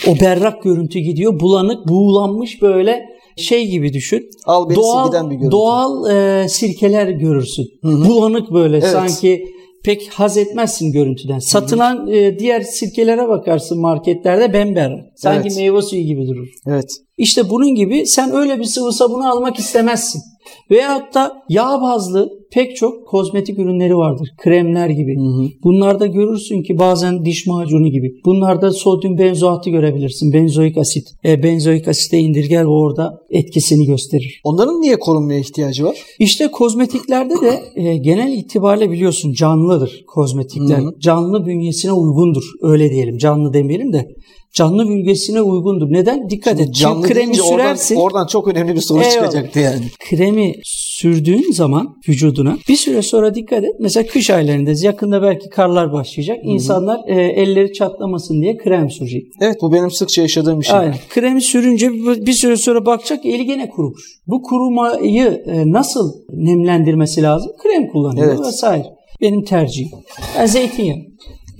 O 0.08 0.20
berrak 0.20 0.62
görüntü 0.62 0.98
gidiyor. 0.98 1.40
Bulanık, 1.40 1.88
buğulanmış 1.88 2.62
böyle 2.62 3.11
şey 3.36 3.66
gibi 3.66 3.92
düşün. 3.92 4.30
Al 4.46 4.68
beni 4.68 4.76
doğal, 4.76 5.30
bir 5.30 5.36
görüntü. 5.36 5.50
Doğal 5.50 6.10
e, 6.10 6.48
sirkeler 6.48 7.08
görürsün. 7.08 7.66
Bulanık 7.82 8.52
böyle 8.52 8.76
Evet. 8.76 8.88
sanki 8.88 9.44
pek 9.84 10.08
haz 10.12 10.36
etmezsin 10.36 10.92
görüntüden. 10.92 11.38
Satılan 11.38 12.08
e, 12.08 12.38
diğer 12.38 12.60
sirkelere 12.60 13.28
bakarsın 13.28 13.80
marketlerde 13.80 14.52
bember. 14.52 15.04
Sanki 15.16 15.48
Evet. 15.48 15.56
meyve 15.56 15.82
suyu 15.82 16.02
gibi 16.02 16.28
durur. 16.28 16.48
Evet. 16.66 16.90
İşte 17.18 17.50
bunun 17.50 17.74
gibi 17.74 18.06
sen 18.06 18.34
öyle 18.34 18.58
bir 18.58 18.64
sıvı 18.64 18.92
sabunu 18.92 19.30
almak 19.30 19.58
istemezsin. 19.58 20.22
Veyahut 20.70 21.14
da 21.14 21.42
yağ 21.48 21.80
bazlı 21.82 22.41
pek 22.52 22.76
çok 22.76 23.08
kozmetik 23.08 23.58
ürünleri 23.58 23.96
vardır. 23.96 24.28
Kremler 24.38 24.88
gibi. 24.88 25.16
Bunlarda 25.64 26.06
görürsün 26.06 26.62
ki 26.62 26.78
bazen 26.78 27.24
diş 27.24 27.46
macunu 27.46 27.88
gibi. 27.88 28.12
Bunlarda 28.24 28.70
sodyum 28.70 29.18
benzoatı 29.18 29.70
görebilirsin. 29.70 30.32
Benzoik 30.32 30.78
asit. 30.78 31.08
E, 31.24 31.42
benzoik 31.42 31.88
asite 31.88 32.18
indirger 32.18 32.62
ve 32.62 32.66
orada 32.66 33.20
etkisini 33.30 33.86
gösterir. 33.86 34.40
Onların 34.44 34.80
niye 34.80 34.98
korunmaya 34.98 35.38
ihtiyacı 35.38 35.84
var? 35.84 35.96
İşte 36.18 36.48
kozmetiklerde 36.48 37.34
de 37.34 37.62
e, 37.74 37.96
genel 37.96 38.32
itibariyle 38.32 38.90
biliyorsun 38.90 39.32
canlıdır 39.32 40.04
kozmetikler. 40.06 40.78
Hı 40.78 40.86
hı. 40.86 41.00
Canlı 41.00 41.46
bünyesine 41.46 41.92
uygundur. 41.92 42.44
Öyle 42.62 42.90
diyelim. 42.90 43.18
Canlı 43.18 43.52
demeyelim 43.52 43.92
de. 43.92 44.08
Canlı 44.54 44.88
bünyesine 44.88 45.42
uygundur. 45.42 45.92
Neden? 45.92 46.30
Dikkat 46.30 46.60
et. 46.60 46.74
Canlı 46.74 47.06
Şimdi 47.08 47.14
kremi 47.14 47.36
sürersin. 47.36 47.96
Oradan, 47.96 48.06
oradan 48.06 48.26
çok 48.26 48.48
önemli 48.48 48.74
bir 48.74 48.80
soru 48.80 48.98
Eyvallah. 49.02 49.12
çıkacaktı 49.12 49.60
yani. 49.60 49.82
kremi 50.10 50.54
sürdüğün 51.02 51.52
zaman 51.52 51.96
vücuduna 52.08 52.56
bir 52.68 52.76
süre 52.76 53.02
sonra 53.02 53.34
dikkat 53.34 53.64
et. 53.64 53.74
Mesela 53.80 54.06
kış 54.06 54.30
aylarındayız. 54.30 54.82
Yakında 54.82 55.22
belki 55.22 55.48
karlar 55.48 55.92
başlayacak. 55.92 56.38
İnsanlar 56.42 57.00
e, 57.06 57.22
elleri 57.22 57.72
çatlamasın 57.72 58.42
diye 58.42 58.56
krem 58.56 58.90
sürecek. 58.90 59.22
Evet 59.40 59.56
bu 59.62 59.72
benim 59.72 59.90
sıkça 59.90 60.22
yaşadığım 60.22 60.60
bir 60.60 60.64
şey. 60.64 60.78
Aynen. 60.78 60.94
Kremi 61.08 61.42
sürünce 61.42 61.90
bir 62.26 62.32
süre 62.32 62.56
sonra 62.56 62.86
bakacak 62.86 63.26
eli 63.26 63.46
gene 63.46 63.68
kurumuş. 63.68 64.02
Bu 64.26 64.42
kurumayı 64.42 65.42
e, 65.46 65.72
nasıl 65.72 66.12
nemlendirmesi 66.32 67.22
lazım? 67.22 67.52
Krem 67.62 67.88
kullanıyor 67.88 68.26
Evet. 68.26 68.40
vesaire. 68.40 68.86
Benim 69.20 69.44
tercihim. 69.44 69.90
Ben 70.38 70.46
zeytinyağı. 70.46 70.98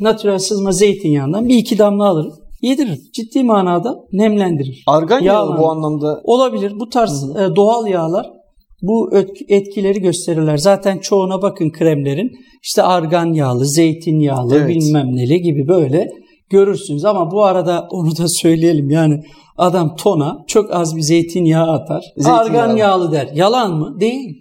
Natürel 0.00 0.38
sızma 0.38 0.72
zeytinyağından 0.72 1.48
bir 1.48 1.54
iki 1.56 1.78
damla 1.78 2.04
alırım. 2.04 2.32
Yediririm. 2.62 3.00
Ciddi 3.12 3.44
manada 3.44 3.94
nemlendirir. 4.12 4.82
Argan 4.86 5.20
yağı 5.20 5.58
bu 5.58 5.70
anlamda 5.70 6.20
Olabilir. 6.24 6.80
Bu 6.80 6.88
tarz 6.88 7.30
e, 7.30 7.56
doğal 7.56 7.86
yağlar 7.86 8.41
bu 8.82 9.10
etkileri 9.48 10.00
gösterirler. 10.00 10.56
Zaten 10.56 10.98
çoğuna 10.98 11.42
bakın 11.42 11.70
kremlerin. 11.70 12.30
İşte 12.62 12.82
argan 12.82 13.32
yağlı, 13.32 13.66
zeytin 13.66 14.18
yağlı, 14.20 14.56
Evet. 14.56 14.68
bilmem 14.68 15.06
neli 15.16 15.40
gibi 15.42 15.68
böyle 15.68 16.08
görürsünüz. 16.50 17.04
Ama 17.04 17.30
bu 17.30 17.44
arada 17.44 17.86
onu 17.90 18.16
da 18.16 18.28
söyleyelim. 18.28 18.90
Yani 18.90 19.20
adam 19.58 19.96
tona 19.96 20.38
çok 20.46 20.74
az 20.74 20.96
bir 20.96 21.00
zeytinyağı 21.02 21.70
atar. 21.72 22.04
Zeytinyağı. 22.16 22.38
Argan 22.40 22.76
yağlı 22.76 23.12
der. 23.12 23.28
Yalan 23.34 23.74
mı? 23.78 24.00
Değil. 24.00 24.38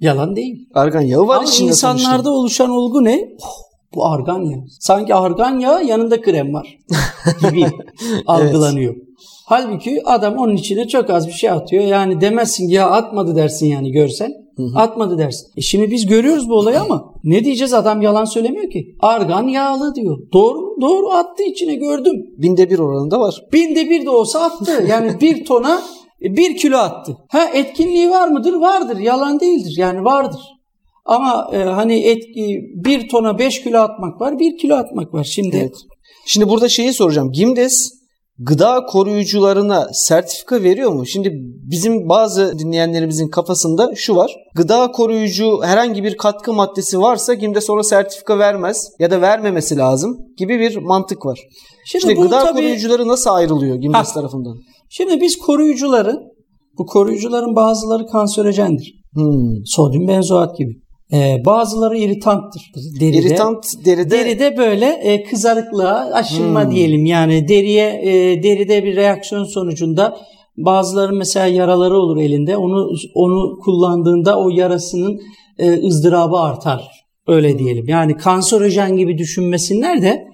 Yalan 0.00 0.36
değil. 0.36 0.68
argan 0.74 1.00
yağı 1.00 1.28
var 1.28 1.36
Ama 1.36 1.44
içinde 1.44 1.68
insanlarda 1.68 2.12
sonuçta. 2.12 2.30
oluşan 2.30 2.70
olgu 2.70 3.04
ne? 3.04 3.20
Oh, 3.42 3.48
bu 3.94 4.06
argan 4.06 4.40
yağı. 4.40 4.62
Sanki 4.80 5.14
argan 5.14 5.58
yağı 5.58 5.84
yanında 5.84 6.20
krem 6.20 6.54
var 6.54 6.78
gibi 7.50 7.66
algılanıyor. 8.26 8.94
Halbuki 9.48 10.02
adam 10.04 10.36
onun 10.36 10.56
içine 10.56 10.88
çok 10.88 11.10
az 11.10 11.26
bir 11.26 11.32
şey 11.32 11.50
atıyor. 11.50 11.84
Yani 11.84 12.20
demezsin 12.20 12.68
ya 12.68 12.90
atmadı 12.90 13.36
dersin 13.36 13.66
yani 13.66 13.92
görsen. 13.92 14.32
Atmadı 14.76 15.18
dersin. 15.18 15.46
E 15.56 15.60
şimdi 15.60 15.90
biz 15.90 16.06
görüyoruz 16.06 16.48
bu 16.48 16.54
olayı 16.54 16.80
ama 16.80 17.14
ne 17.24 17.44
diyeceğiz 17.44 17.74
adam 17.74 18.02
yalan 18.02 18.24
söylemiyor 18.24 18.70
ki. 18.70 18.96
Argan 19.00 19.48
yağlı 19.48 19.94
diyor. 19.94 20.18
Doğru? 20.32 20.80
Doğru 20.80 21.10
attı 21.10 21.42
içine 21.42 21.74
gördüm. 21.74 22.26
Binde 22.38 22.70
bir 22.70 22.78
oranında 22.78 23.20
var. 23.20 23.42
Binde 23.52 23.90
bir 23.90 24.04
de 24.04 24.10
olsa 24.10 24.40
attı. 24.40 24.86
Yani 24.88 25.12
bir 25.20 25.44
tona 25.44 25.82
e, 26.22 26.36
bir 26.36 26.56
kilo 26.56 26.76
attı. 26.76 27.16
Ha 27.28 27.44
etkinliği 27.54 28.10
var 28.10 28.28
mıdır? 28.28 28.52
Vardır. 28.52 28.96
Yalan 28.98 29.40
değildir. 29.40 29.74
Yani 29.78 30.04
vardır. 30.04 30.40
Ama 31.04 31.50
e, 31.52 31.58
hani 31.58 32.00
etki, 32.00 32.60
bir 32.74 33.08
tona 33.08 33.38
beş 33.38 33.62
kilo 33.62 33.78
atmak 33.78 34.20
var, 34.20 34.38
bir 34.38 34.58
kilo 34.58 34.74
atmak 34.74 35.14
var. 35.14 35.24
Şimdi 35.24 35.56
Evet. 35.56 35.76
Şimdi 36.26 36.48
burada 36.48 36.68
şeyi 36.68 36.92
soracağım. 36.92 37.32
Gimdes 37.32 37.95
gıda 38.38 38.86
koruyucularına 38.86 39.86
sertifika 39.92 40.62
veriyor 40.62 40.92
mu? 40.92 41.06
Şimdi 41.06 41.30
bizim 41.70 42.08
bazı 42.08 42.58
dinleyenlerimizin 42.58 43.28
kafasında 43.28 43.90
şu 43.94 44.16
var. 44.16 44.36
Gıda 44.54 44.92
koruyucu 44.92 45.62
herhangi 45.62 46.04
bir 46.04 46.16
katkı 46.16 46.52
maddesi 46.52 47.00
varsa 47.00 47.34
Gimdes 47.34 47.70
ona 47.70 47.82
sertifika 47.82 48.38
vermez 48.38 48.88
ya 48.98 49.10
da 49.10 49.20
vermemesi 49.20 49.76
lazım 49.76 50.16
gibi 50.38 50.58
bir 50.58 50.76
mantık 50.76 51.26
var. 51.26 51.40
Şimdi 51.86 52.16
bu 52.16 52.22
gıda 52.22 52.40
tabii- 52.44 52.52
koruyucuları 52.52 53.08
nasıl 53.08 53.30
ayrılıyor 53.30 53.76
Gimdes 53.76 54.12
tarafından? 54.12 54.56
Şimdi 54.90 55.20
biz 55.20 55.38
koruyucuları, 55.38 56.16
bu 56.78 56.86
koruyucuların 56.86 57.56
bazıları 57.56 58.06
kanserojendir. 58.06 58.94
Hmm. 59.14 59.54
Sodyum 59.64 60.08
benzoat 60.08 60.58
gibi. 60.58 60.85
Ee, 61.12 61.42
bazıları 61.44 61.98
iritanttır. 61.98 62.62
Deride, 63.00 63.16
İritant 63.16 63.64
deride, 63.84 64.10
deride 64.10 64.56
böyle 64.56 64.86
e, 64.86 65.24
kızarıklığa 65.24 66.10
aşınma 66.12 66.64
Hmm. 66.64 66.70
diyelim. 66.70 67.04
Yani 67.04 67.48
deriye 67.48 68.00
e, 68.02 68.42
deride 68.42 68.84
bir 68.84 68.96
reaksiyon 68.96 69.44
sonucunda 69.44 70.16
bazıların 70.56 71.16
mesela 71.18 71.46
yaraları 71.46 71.96
olur 71.96 72.16
elinde. 72.16 72.56
Onu 72.56 72.88
onu 73.14 73.58
kullandığında 73.64 74.40
o 74.40 74.50
yarasının 74.50 75.20
e, 75.58 75.86
ızdırabı 75.86 76.36
artar. 76.36 76.88
Öyle 77.26 77.58
diyelim. 77.58 77.88
Yani 77.88 78.16
kanserojen 78.16 78.96
gibi 78.96 79.18
düşünmesinler 79.18 80.02
de 80.02 80.24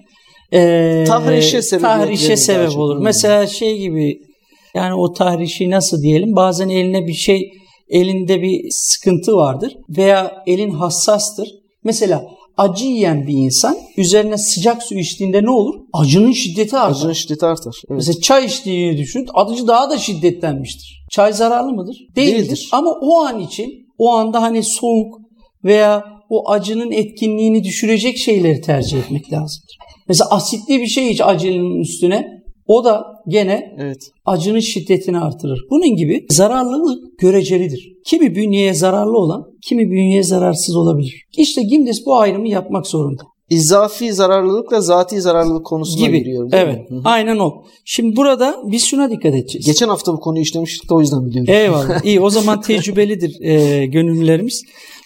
e, 0.53 1.03
Tahrişe 1.07 1.61
sebebiyet 1.61 1.97
tahrişe 1.99 2.37
sebep 2.37 2.77
olur. 2.77 2.95
Hmm. 2.95 3.03
Mesela 3.03 3.47
şey 3.47 3.77
gibi 3.77 4.19
yani 4.75 4.93
o 4.93 5.13
tahrişi 5.13 5.69
nasıl 5.69 6.01
diyelim? 6.01 6.35
Bazen 6.35 6.69
eline 6.69 7.07
bir 7.07 7.13
şey 7.13 7.51
elinde 7.89 8.41
bir 8.41 8.67
sıkıntı 8.71 9.35
vardır 9.35 9.77
veya 9.89 10.43
elin 10.47 10.69
hassastır. 10.71 11.49
Mesela 11.83 12.25
acı 12.57 12.85
yiyen 12.85 13.27
bir 13.27 13.33
insan 13.33 13.77
üzerine 13.97 14.37
sıcak 14.37 14.83
su 14.83 14.95
içtiğinde 14.95 15.43
ne 15.43 15.49
olur? 15.49 15.75
Acının 15.93 16.31
şiddeti 16.31 16.77
artar. 16.77 16.95
acının 16.95 17.13
şiddeti 17.13 17.45
artar. 17.45 17.75
Evet. 17.89 17.97
Mesela 17.97 18.21
çay 18.21 18.45
içtiğini 18.45 18.97
düşün. 18.97 19.27
Acı 19.33 19.67
daha 19.67 19.89
da 19.89 19.97
şiddetlenmiştir. 19.97 21.05
Çay 21.11 21.33
zararlı 21.33 21.71
mıdır? 21.71 21.97
Değildir. 22.15 22.37
Değildir. 22.37 22.69
Ama 22.71 22.91
o 23.01 23.19
an 23.19 23.39
için 23.39 23.69
o 23.97 24.13
anda 24.13 24.41
hani 24.41 24.63
soğuk 24.63 25.19
veya 25.63 26.03
o 26.29 26.49
acının 26.51 26.91
etkinliğini 26.91 27.63
düşürecek 27.63 28.17
şeyleri 28.17 28.61
tercih 28.61 28.97
etmek 28.97 29.33
lazımdır. 29.33 29.77
Mesela 30.07 30.29
asitli 30.29 30.81
bir 30.81 30.87
şey 30.87 31.11
iç 31.11 31.21
acının 31.21 31.79
üstüne 31.79 32.27
o 32.67 32.85
da 32.85 33.03
gene 33.27 33.75
Evet. 33.79 33.97
acının 34.25 34.59
şiddetini 34.59 35.19
artırır. 35.19 35.59
Bunun 35.69 35.95
gibi 35.95 36.25
zararlılık 36.31 37.19
görecelidir. 37.19 37.93
Kimi 38.05 38.35
bünyeye 38.35 38.73
zararlı 38.73 39.17
olan, 39.17 39.43
kimi 39.67 39.89
bünyeye 39.91 40.23
zararsız 40.23 40.75
olabilir. 40.75 41.23
İşte 41.37 41.61
Gimdes 41.61 42.05
bu 42.05 42.15
ayrımı 42.15 42.47
yapmak 42.47 42.87
zorunda. 42.87 43.23
İzafi 43.49 44.13
zararlılıkla 44.13 44.81
zati 44.81 45.21
zararlılık 45.21 45.65
konusuna 45.65 46.07
Gibi. 46.07 46.19
giriyor. 46.19 46.49
Evet. 46.53 46.91
mi? 46.91 47.01
Aynen 47.05 47.37
o. 47.37 47.63
Şimdi 47.85 48.15
burada 48.15 48.55
biz 48.65 48.85
şuna 48.85 49.11
dikkat 49.11 49.33
edeceğiz. 49.35 49.65
Geçen 49.65 49.87
hafta 49.87 50.13
bu 50.13 50.19
konuyu 50.19 50.43
işlemiştik 50.43 50.89
de 50.89 50.93
o 50.93 50.99
yüzden 51.01 51.25
biliyorum. 51.25 51.53
Eyvallah. 51.53 52.05
İyi 52.05 52.19
o 52.19 52.29
zaman 52.29 52.61
tecrübelidir 52.61 53.41
e, 53.41 53.85
gönüllülerimiz. 53.85 54.63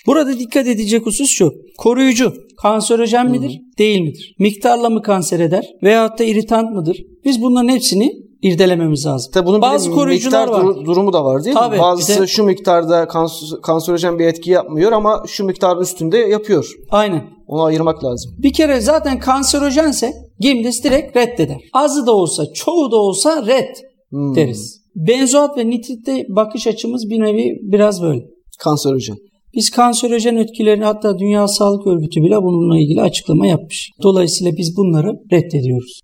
Burada 0.08 0.40
dikkat 0.40 0.68
edecek 0.68 1.06
husus 1.06 1.28
şu. 1.30 1.52
Koruyucu 1.78 2.34
kanserojen 2.62 3.32
midir? 3.32 3.62
Değil 3.78 4.02
midir? 4.02 4.36
Miktarla 4.40 4.90
mı 4.90 5.02
kanser 5.02 5.40
eder? 5.40 5.66
Veyahut 5.84 6.20
da 6.20 6.24
iritant 6.24 6.72
mıdır? 6.76 6.98
Biz 7.26 7.42
bunların 7.42 7.70
hepsini 7.70 8.12
irdelememiz 8.42 9.06
lazım. 9.06 9.32
Tabii 9.34 9.48
bunun 9.48 9.62
Bazı 9.62 9.92
koruyucular 9.92 10.48
miktar 10.48 10.60
var. 10.60 10.66
duru- 10.66 10.86
durumu 10.86 11.14
da 11.14 11.26
var 11.26 11.44
değil 11.44 11.56
Tabii, 11.56 11.76
mi? 11.76 11.82
Bazısı 11.82 12.16
bir 12.16 12.22
de- 12.22 12.28
şu 12.28 12.44
miktarda 12.44 13.08
kans- 13.08 13.62
kanserojen 13.64 14.20
bir 14.20 14.26
etki 14.26 14.52
yapmıyor 14.52 14.92
ama 14.92 15.24
şu 15.28 15.46
miktarın 15.46 15.82
üstünde 15.82 16.18
yapıyor. 16.18 16.72
Aynen. 16.90 17.24
Onu 17.48 17.64
ayırmak 17.64 18.04
lazım. 18.04 18.32
Bir 18.38 18.54
kere 18.54 18.82
zaten 18.82 19.20
kanserojense 19.20 20.14
Gimdes 20.40 20.84
direkt 20.84 21.18
reddeder. 21.18 21.58
Azı 21.74 22.06
da 22.06 22.12
olsa, 22.16 22.44
çoğu 22.54 22.92
da 22.92 22.96
olsa 22.96 23.46
red 23.48 23.76
Hmm. 24.10 24.36
deriz. 24.36 24.82
Benzoat 24.96 25.58
ve 25.58 25.70
nitritte 25.70 26.26
bakış 26.30 26.68
açımız 26.68 27.10
bir 27.10 27.20
nevi 27.20 27.58
biraz 27.62 28.02
böyle. 28.02 28.22
Kanserojen. 28.60 29.18
Biz 29.58 29.70
kanserojen 29.70 30.36
etkilerini 30.36 30.84
hatta 30.84 31.20
Dünya 31.20 31.48
Sağlık 31.48 31.88
Örgütü 31.88 32.24
bile 32.24 32.44
bununla 32.44 32.80
ilgili 32.80 33.02
açıklama 33.02 33.48
yapmış. 33.48 33.92
Dolayısıyla 34.04 34.58
biz 34.58 34.78
bunları 34.78 35.20
reddediyoruz. 35.32 36.02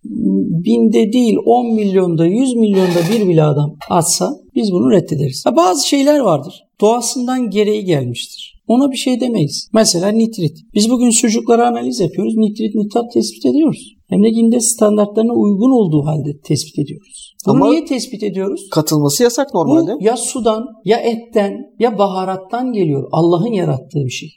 Binde 0.66 1.14
değil 1.14 1.38
10 1.46 1.76
milyonda 1.76 2.26
100 2.26 2.56
milyonda 2.56 3.00
bir 3.14 3.28
bile 3.28 3.44
adam 3.44 3.76
atsa 3.90 4.34
biz 4.56 4.72
bunu 4.72 4.92
reddederiz. 4.92 5.46
Ha, 5.46 5.56
bazı 5.56 5.88
şeyler 5.88 6.20
vardır. 6.20 6.64
Doğasından 6.82 7.50
gereği 7.50 7.86
gelmiştir. 7.86 8.54
Ona 8.68 8.92
bir 8.92 8.98
şey 8.98 9.20
demeyiz. 9.20 9.70
Mesela 9.74 10.08
nitrit. 10.08 10.58
Biz 10.74 10.90
bugün 10.90 11.10
sucuklara 11.10 11.68
analiz 11.68 12.00
yapıyoruz. 12.00 12.38
Nitrit 12.38 12.76
nitrat 12.76 13.14
tespit 13.14 13.46
ediyoruz. 13.46 13.96
Hem 14.14 14.24
de 14.24 14.30
Gimdes 14.30 14.66
standartlarına 14.76 15.34
uygun 15.34 15.72
olduğu 15.72 16.06
halde 16.06 16.40
tespit 16.44 16.80
ediyoruz. 16.80 17.36
Bunu 17.48 17.56
Ama- 17.56 17.70
niye 17.70 17.86
tespit 17.86 18.24
ediyoruz? 18.24 18.68
Katılması 18.72 19.24
yasak 19.24 19.48
Bu 19.54 19.58
normalde. 19.58 19.92
ya 20.00 20.18
sudan, 20.18 20.66
ya 20.86 20.98
etten, 20.98 21.54
ya 21.80 21.98
baharattan 21.98 22.74
geliyor. 22.74 23.08
Allah'ın 23.12 23.52
yarattığı 23.54 24.06
bir 24.06 24.10
şey. 24.10 24.30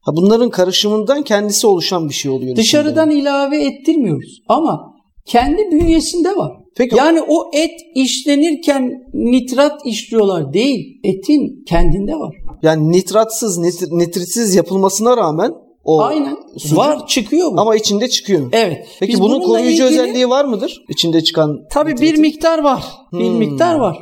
Ha, 0.00 0.12
bunların 0.16 0.50
karışımından 0.50 1.22
kendisi 1.22 1.66
oluşan 1.66 2.08
bir 2.08 2.14
şey 2.14 2.30
oluyor. 2.30 2.56
Dışarıdan 2.56 3.10
ilave 3.10 3.64
ettirmiyoruz. 3.64 4.40
Ama 4.48 4.80
kendi 5.26 5.62
bünyesinde 5.72 6.36
var. 6.36 6.52
Peki 6.76 6.96
Yani 6.96 7.20
o 7.28 7.50
et 7.54 7.70
işlenirken 7.94 8.90
nitrat 9.14 9.86
işliyorlar 9.86 10.52
değil. 10.52 11.00
Etin 11.04 11.64
kendinde 11.68 12.12
var. 12.14 12.34
yani 12.62 12.92
nitratsız, 12.92 13.58
nitr- 13.58 13.98
nitritsiz 13.98 14.54
yapılmasına 14.54 15.16
rağmen 15.16 15.52
o 15.84 16.00
Aynen. 16.02 16.36
sucuk- 16.58 16.76
Var 16.76 17.06
çıkıyor 17.06 17.52
bu. 17.52 17.60
ama 17.60 17.76
içinde 17.76 18.08
çıkıyor. 18.08 18.48
evet. 18.52 18.86
Peki 19.00 19.12
Biz 19.12 19.20
bunun 19.20 19.40
koruyucu 19.40 19.70
ilgili- 19.70 19.84
özelliği 19.86 20.28
var 20.28 20.44
mıdır? 20.44 20.82
İçinde 20.88 21.24
çıkan 21.24 21.58
Tabii 21.70 21.90
bir 21.90 21.94
nitritin? 21.94 22.20
miktar 22.20 22.58
var. 22.58 22.84
Bir 23.12 23.24
Hmm. 23.28 23.36
miktar 23.38 23.74
var. 23.74 23.98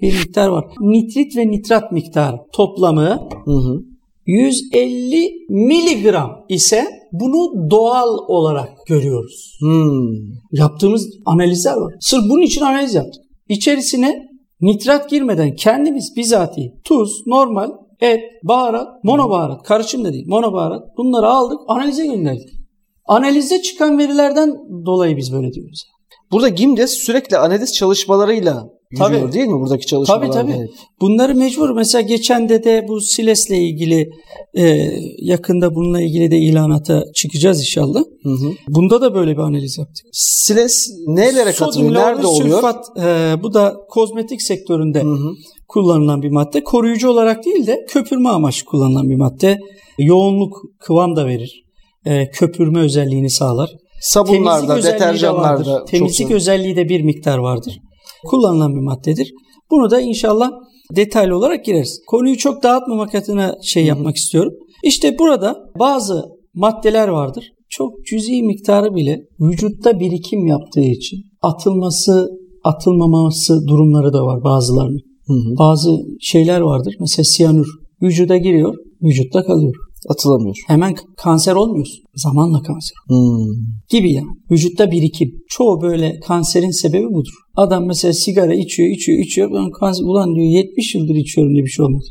Bir 0.00 0.12
miktar 0.18 0.48
var. 0.48 0.64
Nitrit 0.80 1.36
ve 1.36 1.48
nitrat 1.48 1.92
miktarı 1.92 2.36
toplamı 2.52 3.28
Hı 3.44 3.50
hı. 3.52 3.80
150 4.26 5.30
miligram 5.48 6.44
ise 6.48 6.84
bunu 7.12 7.70
doğal 7.70 8.08
olarak 8.28 8.68
görüyoruz. 8.86 9.56
Hmm. 9.60 10.08
Yaptığımız 10.52 11.08
analizler 11.26 11.74
var. 11.76 11.94
Sırf 12.00 12.22
bunun 12.30 12.42
için 12.42 12.60
analiz 12.60 12.94
yaptık. 12.94 13.22
İçerisine 13.48 14.22
nitrat 14.60 15.10
girmeden 15.10 15.54
kendimiz 15.54 16.12
bizatihi 16.16 16.72
tuz, 16.84 17.26
normal, 17.26 17.70
et, 18.00 18.20
baharat, 18.42 19.04
monobaharat, 19.04 19.62
karışım 19.62 20.04
da 20.04 20.12
değil, 20.12 20.24
monobaharat 20.28 20.82
bunları 20.96 21.28
aldık, 21.28 21.58
analize 21.68 22.06
gönderdik. 22.06 22.48
Analizde 23.06 23.62
çıkan 23.62 23.98
verilerden 23.98 24.56
dolayı 24.86 25.16
biz 25.16 25.32
böyle 25.32 25.52
diyoruz. 25.52 25.82
Burada 26.32 26.48
GİMDES 26.48 26.90
sürekli 26.90 27.38
analiz 27.38 27.74
çalışmalarıyla 27.74 28.68
yürüyor 28.90 29.20
Tabii. 29.20 29.32
değil 29.32 29.46
mi 29.46 29.60
buradaki 29.60 29.86
çalışmalar? 29.86 30.20
Tabii 30.20 30.30
tabii. 30.30 30.54
Evet. 30.58 30.70
Bunları 31.00 31.34
mecbur. 31.34 31.70
Mesela 31.70 32.02
geçen 32.02 32.48
de 32.48 32.64
de 32.64 32.84
bu 32.88 33.00
Siles'le 33.00 33.50
ilgili 33.50 34.10
e, 34.54 34.90
yakında 35.18 35.74
bununla 35.74 36.00
ilgili 36.00 36.30
de 36.30 36.38
ilanata 36.38 37.04
çıkacağız 37.14 37.60
inşallah. 37.60 38.00
Hı 38.22 38.28
hı. 38.28 38.52
Bunda 38.68 39.00
da 39.00 39.14
böyle 39.14 39.32
bir 39.32 39.42
analiz 39.42 39.78
yaptık. 39.78 40.06
Siles 40.12 40.72
nelere 41.06 41.52
katılıyor? 41.52 41.94
Nerede 41.94 42.26
oluyor? 42.26 42.50
sülfat 42.50 42.84
e, 42.98 43.34
bu 43.42 43.54
da 43.54 43.76
kozmetik 43.88 44.42
sektöründe 44.42 45.02
Hı 45.02 45.08
hı. 45.08 45.34
Kullanılan 45.72 46.22
bir 46.22 46.30
madde. 46.30 46.64
Koruyucu 46.64 47.10
olarak 47.10 47.44
değil 47.44 47.66
de 47.66 47.84
köpürme 47.88 48.28
amaçlı 48.28 48.66
kullanılan 48.66 49.10
bir 49.10 49.16
madde. 49.16 49.58
Yoğunluk, 49.98 50.56
kıvam 50.78 51.16
da 51.16 51.26
verir. 51.26 51.64
E, 52.04 52.30
köpürme 52.30 52.80
özelliğini 52.80 53.30
sağlar. 53.30 53.70
Sabunlarda, 54.00 54.66
Temizlik 54.66 54.84
de 54.84 54.92
deterjanlarda 54.94 55.70
vardır. 55.70 55.86
Temizlik 55.86 56.28
çok 56.28 56.36
özelliği 56.36 56.76
de 56.76 56.88
bir 56.88 57.02
miktar 57.02 57.38
vardır. 57.38 57.78
Kullanılan 58.24 58.74
bir 58.74 58.80
maddedir. 58.80 59.32
Bunu 59.70 59.90
da 59.90 60.00
inşallah 60.00 60.50
detaylı 60.96 61.36
olarak 61.36 61.64
gireriz. 61.64 62.02
Konuyu 62.06 62.36
çok 62.36 62.62
dağıtmamak 62.62 63.14
adına 63.14 63.54
şey 63.62 63.84
yapmak 63.84 64.16
istiyorum. 64.16 64.52
İşte 64.84 65.18
burada 65.18 65.56
bazı 65.78 66.24
maddeler 66.54 67.08
vardır. 67.08 67.52
Çok 67.68 68.06
cüzi 68.06 68.42
miktarı 68.42 68.94
bile 68.94 69.20
vücutta 69.40 70.00
birikim 70.00 70.46
yaptığı 70.46 70.80
için 70.80 71.18
atılması, 71.42 72.28
atılmaması 72.64 73.66
durumları 73.66 74.12
da 74.12 74.24
var 74.24 74.44
bazılarının. 74.44 75.09
Hı 75.26 75.32
hı. 75.32 75.58
Bazı 75.58 75.90
şeyler 76.20 76.60
vardır. 76.60 76.96
Mesela 77.00 77.24
siyanür 77.24 77.66
vücuda 78.02 78.36
giriyor, 78.36 78.74
vücutta 79.02 79.42
kalıyor. 79.44 79.74
atılamıyor. 80.08 80.56
Hemen 80.66 80.94
kanser 81.16 81.54
olmuyorsun. 81.54 82.04
Zamanla 82.14 82.62
kanser 82.62 82.94
Hmm. 83.08 83.46
gibi 83.90 84.12
yani. 84.12 84.26
Vücutta 84.50 84.90
birikim. 84.90 85.30
Çoğu 85.48 85.82
böyle 85.82 86.20
kanserin 86.20 86.70
sebebi 86.70 87.06
budur. 87.06 87.32
Adam 87.56 87.86
mesela 87.86 88.12
sigara 88.12 88.54
içiyor, 88.54 88.88
içiyor, 88.88 89.18
içiyor. 89.18 89.50
Ben 89.54 89.70
kanser, 89.70 90.04
ulan 90.04 90.34
diyor 90.34 90.46
70 90.46 90.94
yıldır 90.94 91.14
içiyorum 91.14 91.54
diye 91.54 91.64
bir 91.64 91.70
şey 91.70 91.84
olmaz. 91.84 92.02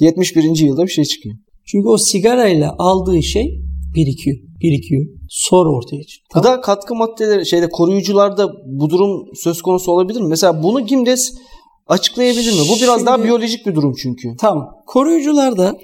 71. 0.00 0.58
yılda 0.66 0.82
bir 0.82 0.88
şey 0.90 1.04
çıkıyor. 1.04 1.36
Çünkü 1.64 1.88
o 1.88 1.96
sigarayla 1.98 2.74
aldığı 2.78 3.22
şey 3.22 3.60
birikiyor, 3.94 4.36
birikiyor. 4.62 5.06
Sonra 5.28 5.70
ortaya 5.70 6.02
çıkıyor. 6.02 6.42
Gıda 6.42 6.60
katkı 6.60 6.94
maddeleri 6.94 7.46
şeyde 7.46 7.68
koruyucularda 7.68 8.52
bu 8.66 8.90
durum 8.90 9.24
söz 9.34 9.62
konusu 9.62 9.92
olabilir 9.92 10.20
mi? 10.20 10.28
Mesela 10.28 10.62
bunu 10.62 10.86
GİMDES 10.86 11.34
açıklayabilir 11.86 12.52
mi? 12.52 12.60
Bu 12.72 12.76
biraz 12.82 12.94
Şimdi- 12.94 13.06
daha 13.06 13.24
biyolojik 13.24 13.66
bir 13.66 13.74
durum 13.74 13.94
çünkü. 14.02 14.28
Tamam. 14.38 14.70
Koruyucularda 14.86 15.74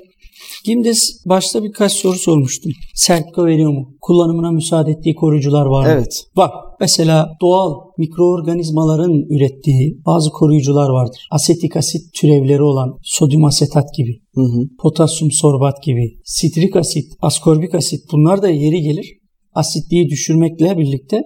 Gimdes 0.65 0.99
başta 1.27 1.65
birkaç 1.65 1.93
soru 1.93 2.17
sormuştum. 2.19 2.73
Sertifika 2.95 3.47
veriyor 3.47 3.73
mu? 3.73 3.95
Kullanımına 4.01 4.51
müsaade 4.51 4.91
ettiği 4.91 5.15
koruyucular 5.15 5.67
var 5.67 5.87
mı? 5.87 5.93
Evet. 5.93 6.25
Bak 6.37 6.51
mesela 6.81 7.29
doğal 7.41 7.75
mikroorganizmaların 7.99 9.13
ürettiği 9.31 9.99
bazı 10.07 10.31
koruyucular 10.31 10.89
vardır. 10.91 11.27
Asetik 11.31 11.77
asit 11.77 12.03
türevleri 12.15 12.63
olan 12.63 12.99
sodyum 13.03 13.45
asetat 13.45 13.95
gibi, 13.97 14.21
Hı 14.35 14.41
hı. 14.41 14.61
potasyum 14.83 15.31
sorbat 15.33 15.83
gibi, 15.83 16.15
sitrik 16.25 16.77
asit, 16.77 17.13
askorbik 17.21 17.75
asit 17.75 18.01
bunlar 18.13 18.43
da 18.43 18.49
yeri 18.49 18.81
gelir. 18.81 19.19
Asitliği 19.55 20.09
düşürmekle 20.09 20.79
birlikte 20.79 21.23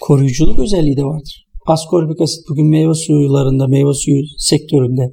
koruyuculuk 0.00 0.58
özelliği 0.58 0.96
de 0.96 1.04
vardır. 1.04 1.46
Askorbik 1.70 2.20
asit 2.20 2.48
bugün 2.48 2.66
meyve 2.66 2.94
suyularında, 2.94 3.66
meyve 3.66 3.94
suyu 3.94 4.22
sektöründe, 4.38 5.10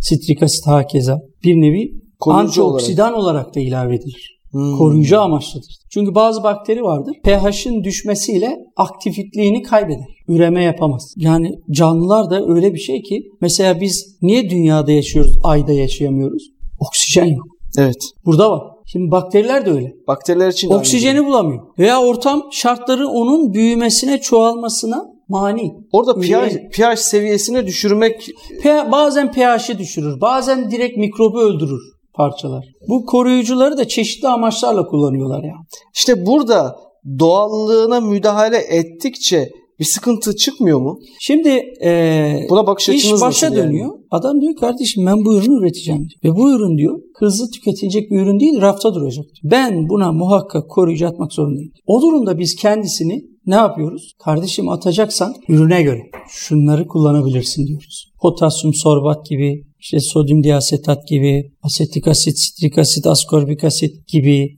sitrik 0.00 0.42
asit 0.42 0.66
hakeza 0.66 1.18
bir 1.44 1.54
nevi 1.54 1.92
Koruyucu 2.20 2.64
antioksidan 2.64 3.14
olarak. 3.14 3.54
da 3.54 3.60
ilave 3.60 3.94
edilir. 3.94 4.38
Hmm. 4.50 4.76
Koruyucu 4.78 5.20
amaçlıdır. 5.20 5.74
Çünkü 5.90 6.14
bazı 6.14 6.42
bakteri 6.42 6.82
vardır. 6.82 7.12
pH'in 7.24 7.84
düşmesiyle 7.84 8.56
aktifliğini 8.76 9.62
kaybeder. 9.62 10.06
Üreme 10.28 10.64
yapamaz. 10.64 11.14
Yani 11.16 11.50
canlılar 11.70 12.30
da 12.30 12.46
öyle 12.46 12.74
bir 12.74 12.78
şey 12.78 13.02
ki 13.02 13.22
mesela 13.40 13.80
biz 13.80 14.16
niye 14.22 14.50
dünyada 14.50 14.92
yaşıyoruz, 14.92 15.38
ayda 15.42 15.72
yaşayamıyoruz? 15.72 16.42
Oksijen 16.80 17.26
yok. 17.26 17.46
Evet. 17.78 18.04
Burada 18.26 18.50
var. 18.50 18.62
Şimdi 18.86 19.10
bakteriler 19.10 19.66
de 19.66 19.70
öyle. 19.70 19.92
Bakteriler 20.06 20.48
için 20.48 20.70
de 20.70 20.74
Oksijeni 20.74 21.26
bulamıyor. 21.26 21.62
Veya 21.78 22.00
ortam 22.00 22.42
şartları 22.52 23.08
onun 23.08 23.52
büyümesine, 23.52 24.20
çoğalmasına 24.20 25.17
mani. 25.28 25.72
Orada 25.92 26.14
pH, 26.20 26.56
pH 26.72 26.96
seviyesini 26.96 27.66
düşürmek 27.66 28.30
P- 28.62 28.88
bazen 28.92 29.32
pH'i 29.32 29.78
düşürür, 29.78 30.20
bazen 30.20 30.70
direkt 30.70 30.96
mikrobu 30.96 31.40
öldürür 31.40 31.80
parçalar. 32.14 32.64
Bu 32.88 33.04
koruyucuları 33.06 33.78
da 33.78 33.88
çeşitli 33.88 34.28
amaçlarla 34.28 34.86
kullanıyorlar 34.86 35.44
ya. 35.44 35.54
işte 35.96 36.26
burada 36.26 36.76
doğallığına 37.18 38.00
müdahale 38.00 38.56
ettikçe 38.56 39.48
bir 39.80 39.84
sıkıntı 39.84 40.36
çıkmıyor 40.36 40.80
mu? 40.80 40.98
Şimdi 41.20 41.48
eee, 41.80 42.46
Buna 42.50 42.66
bakış 42.66 42.88
iş 42.88 43.04
açınız 43.04 43.20
başa 43.20 43.46
yani? 43.46 43.56
dönüyor. 43.56 43.90
Adam 44.10 44.40
diyor 44.40 44.54
kardeşim 44.56 45.06
ben 45.06 45.24
bu 45.24 45.38
ürünü 45.38 45.60
üreteceğim 45.60 46.00
diyor. 46.08 46.34
Ve 46.34 46.38
bu 46.38 46.50
ürün 46.52 46.78
diyor 46.78 46.98
hızlı 47.18 47.50
tüketilecek 47.50 48.10
bir 48.10 48.20
ürün 48.20 48.40
değil 48.40 48.60
rafta 48.60 48.94
duracak. 48.94 49.24
diyor. 49.24 49.52
Ben 49.52 49.88
buna 49.88 50.12
muhakkak 50.12 50.70
koruyucu 50.70 51.06
atmak 51.08 51.32
zorundayım. 51.32 51.70
O 51.86 52.02
durumda 52.02 52.38
biz 52.38 52.56
kendisini 52.56 53.22
ne 53.48 53.54
yapıyoruz? 53.54 54.12
Kardeşim 54.18 54.68
atacaksan 54.68 55.34
ürüne 55.48 55.82
göre 55.82 56.02
şunları 56.28 56.86
kullanabilirsin 56.86 57.66
diyoruz. 57.66 58.12
Potasyum 58.20 58.74
sorbat 58.74 59.26
gibi, 59.26 59.64
işte 59.78 60.00
sodyum 60.00 60.44
diasetat 60.44 61.08
gibi, 61.08 61.52
asetik 61.62 62.08
asit, 62.08 62.38
sitrik 62.38 62.78
asit, 62.78 63.06
askorbik 63.06 63.64
asit 63.64 64.08
gibi, 64.08 64.56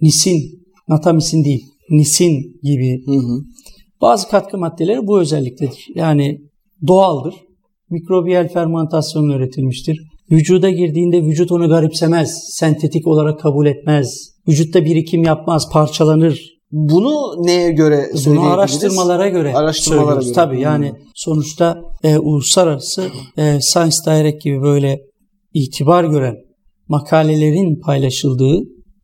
nisin, 0.00 0.64
natamisin 0.88 1.44
değil, 1.44 1.64
nisin 1.90 2.60
gibi 2.62 3.06
Hı 3.06 3.12
hı. 3.12 3.40
bazı 4.00 4.28
katkı 4.28 4.58
maddeleri 4.58 5.06
bu 5.06 5.20
özelliktedir. 5.20 5.86
Yani 5.94 6.40
doğaldır. 6.86 7.34
Mikrobiyal 7.90 8.48
fermentasyonla 8.48 9.34
üretilmiştir. 9.34 9.98
Vücuda 10.30 10.70
girdiğinde 10.70 11.22
vücut 11.22 11.52
onu 11.52 11.68
garipsemez. 11.68 12.48
Sentetik 12.50 13.06
olarak 13.06 13.40
kabul 13.40 13.66
etmez. 13.66 14.34
Vücutta 14.48 14.84
birikim 14.84 15.22
yapmaz, 15.22 15.70
parçalanır. 15.72 16.61
Bunu 16.72 17.46
neye 17.46 17.70
göre 17.72 18.10
Bunu 18.26 18.42
araştırmalara 18.42 19.28
göre 19.28 19.54
Araştırmalara 19.54 20.04
söylüyoruz. 20.04 20.24
göre. 20.26 20.34
Tabii 20.34 20.56
Hmm. 20.56 20.62
yani 20.62 20.92
sonuçta 21.14 21.80
e, 22.04 22.18
uluslararası 22.18 23.02
e, 23.38 23.58
Science 23.60 23.96
Direct 24.06 24.44
gibi 24.44 24.62
böyle 24.62 25.00
itibar 25.54 26.04
gören 26.04 26.34
makalelerin 26.88 27.80
paylaşıldığı 27.80 28.58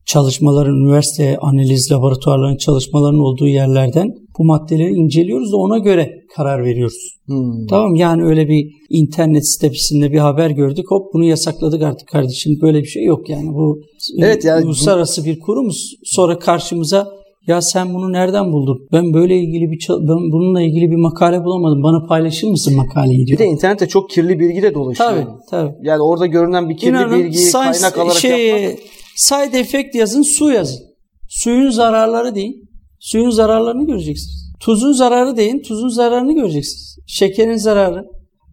çalışmaların, 0.07 0.75
üniversite 0.75 1.37
analiz 1.41 1.93
laboratuvarlarının 1.93 2.57
çalışmalarının 2.57 3.19
olduğu 3.19 3.49
yerlerden 3.49 4.09
bu 4.39 4.45
maddeleri 4.45 4.93
inceliyoruz 4.95 5.53
da 5.53 5.57
ona 5.57 5.79
göre 5.79 6.11
karar 6.37 6.65
veriyoruz. 6.65 6.99
Hmm. 7.27 7.67
Tamam 7.71 7.95
yani 7.95 8.23
öyle 8.25 8.49
bir 8.49 8.67
internet 8.91 9.49
sitesinde 9.53 10.13
bir 10.13 10.19
haber 10.19 10.51
gördük 10.51 10.85
hop 10.91 11.15
bunu 11.15 11.25
yasakladık 11.25 11.83
artık 11.83 12.09
kardeşim 12.09 12.59
böyle 12.63 12.79
bir 12.83 12.87
şey 12.89 13.05
yok 13.05 13.29
yani 13.29 13.49
bu 13.55 13.81
Evet, 14.19 14.45
yani- 14.45 14.65
uluslararası 14.65 15.25
bir 15.25 15.39
kurumuz 15.41 15.95
sonra 16.05 16.39
karşımıza 16.39 17.18
ya 17.49 17.63
sen 17.63 17.95
bunu 17.95 18.13
nereden 18.13 18.53
buldun? 18.53 18.89
Ben 18.93 19.15
böyle 19.15 19.37
ilgili 19.39 19.71
bir 19.71 19.87
ben 19.91 20.33
bununla 20.33 20.63
ilgili 20.63 20.91
bir 20.91 20.97
makale 20.97 21.45
bulamadım. 21.45 21.83
Bana 21.83 22.07
paylaşır 22.07 22.49
mısın 22.49 22.77
makaleyi 22.77 23.27
diyor. 23.27 23.39
Bir 23.39 23.45
de 23.45 23.49
internette 23.49 23.89
çok 23.89 24.11
kirli 24.11 24.39
bilgi 24.41 24.63
de 24.63 24.75
dolaşıyor. 24.75 25.11
tabii 25.11 25.27
tabii. 25.51 25.75
Yani 25.83 26.03
orada 26.03 26.27
görünen 26.27 26.69
bir 26.69 26.77
kirli 26.77 26.91
İnanın 26.91 27.19
bilgi 27.19 27.39
science- 27.39 27.73
kaynak 27.81 27.99
alarak 27.99 28.15
şey, 28.17 28.49
yapmak. 28.49 28.79
side 29.17 29.59
effect 29.59 29.95
yazın, 29.95 30.23
su 30.39 30.53
yazın. 30.53 30.81
Suyun 31.29 31.71
zararları 31.71 32.35
deyin. 32.35 32.69
Suyun 33.01 33.31
zararlarını 33.31 33.87
göreceksiniz. 33.87 34.53
Tuzun 34.61 34.93
zararı 34.93 35.37
deyin, 35.37 35.63
tuzun 35.63 35.89
zararını 35.89 36.33
göreceksiniz. 36.35 36.99
Şekerin 37.07 37.57
zararı. 37.57 38.05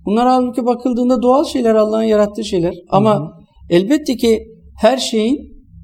Bunlar 0.06 0.28
halbuki 0.28 0.66
bakıldığında 0.66 1.22
doğal 1.22 1.46
şeyler, 1.46 1.76
Allah'ın 1.76 2.04
yarattığı 2.04 2.44
şeyler. 2.46 2.74
Ama 2.90 3.32
elbette 3.70 4.16
ki 4.18 4.48
her 4.82 4.98
şeyin 4.98 5.38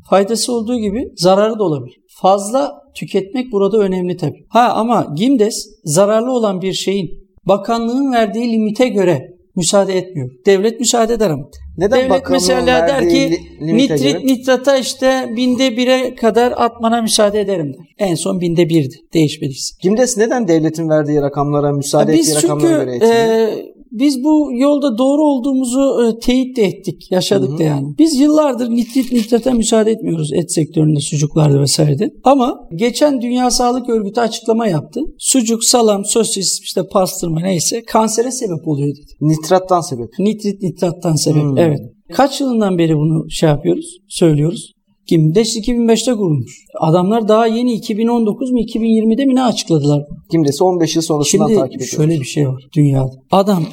faydası 0.09 0.53
olduğu 0.53 0.77
gibi 0.79 1.07
zararı 1.15 1.59
da 1.59 1.63
olabilir. 1.63 1.95
Fazla 2.21 2.80
tüketmek 2.95 3.51
burada 3.51 3.77
önemli 3.77 4.17
tabii. 4.17 4.45
Ha 4.49 4.73
ama 4.75 5.13
Gimdes 5.15 5.69
zararlı 5.83 6.31
olan 6.31 6.61
bir 6.61 6.73
şeyin 6.73 7.09
bakanlığın 7.45 8.11
verdiği 8.13 8.51
limite 8.51 8.87
göre 8.89 9.27
müsaade 9.55 9.97
etmiyor. 9.97 10.31
Devlet 10.45 10.79
müsaade 10.79 11.13
eder 11.13 11.29
ama. 11.29 11.49
Neden 11.77 11.99
Devlet 12.09 12.29
mesela 12.29 12.87
der 12.87 13.09
ki 13.09 13.37
li- 13.61 13.77
nitrit 13.77 14.03
göre? 14.13 14.25
nitrata 14.25 14.77
işte 14.77 15.33
binde 15.37 15.77
bire 15.77 16.15
kadar 16.15 16.53
atmana 16.57 17.01
müsaade 17.01 17.39
ederim 17.41 17.73
der. 17.73 18.07
En 18.07 18.15
son 18.15 18.41
binde 18.41 18.69
birdi 18.69 18.95
değişmediyse. 19.13 19.75
Gimdes 19.81 20.17
neden 20.17 20.47
devletin 20.47 20.89
verdiği 20.89 21.21
rakamlara, 21.21 21.71
müsaade 21.71 22.13
ettiği 22.13 22.35
rakamlara 22.35 22.83
göre 22.83 22.95
etmiyor? 22.95 23.15
e, 23.15 23.71
biz 23.91 24.23
bu 24.23 24.49
yolda 24.53 24.97
doğru 24.97 25.23
olduğumuzu 25.23 26.03
e, 26.03 26.19
teyit 26.19 26.57
de 26.57 26.63
ettik, 26.63 27.11
yaşadık 27.11 27.59
da 27.59 27.63
yani. 27.63 27.87
Biz 27.99 28.19
yıllardır 28.19 28.69
nitrit 28.69 29.11
nitrata 29.11 29.51
müsaade 29.51 29.91
etmiyoruz 29.91 30.33
et 30.33 30.53
sektöründe, 30.53 30.99
sucuklarda 30.99 31.61
vesairede. 31.61 32.09
Ama 32.23 32.55
geçen 32.75 33.21
Dünya 33.21 33.51
Sağlık 33.51 33.89
Örgütü 33.89 34.21
açıklama 34.21 34.67
yaptı. 34.67 35.01
Sucuk, 35.19 35.63
salam, 35.63 36.05
sosis, 36.05 36.59
işte 36.63 36.81
pastırma 36.91 37.41
neyse 37.41 37.83
kansere 37.83 38.31
sebep 38.31 38.67
oluyor 38.67 38.89
dedi. 38.89 39.11
Nitrattan 39.21 39.81
sebep. 39.81 40.09
Nitrit 40.19 40.61
nitrattan 40.61 41.15
sebep. 41.15 41.43
Hmm. 41.43 41.57
Evet. 41.57 41.79
Kaç 42.13 42.41
yılından 42.41 42.77
beri 42.77 42.95
bunu 42.95 43.29
şey 43.29 43.49
yapıyoruz, 43.49 43.97
söylüyoruz. 44.09 44.73
Gimdes 45.07 45.57
2005'te 45.57 46.11
kurulmuş. 46.11 46.65
Adamlar 46.79 47.27
daha 47.27 47.47
yeni 47.47 47.73
2019 47.73 48.51
mu 48.51 48.59
2020'de 48.59 49.25
mi 49.25 49.35
ne 49.35 49.43
açıkladılar? 49.43 50.03
Gimdes'i 50.31 50.63
15 50.63 50.95
yıl 50.95 51.01
sonrasından 51.03 51.47
Şimdi 51.47 51.59
takip 51.59 51.75
ediyor. 51.75 51.89
şöyle 51.89 52.19
bir 52.19 52.25
şey 52.25 52.47
var 52.47 52.63
dünyada. 52.75 53.11
Adam 53.31 53.63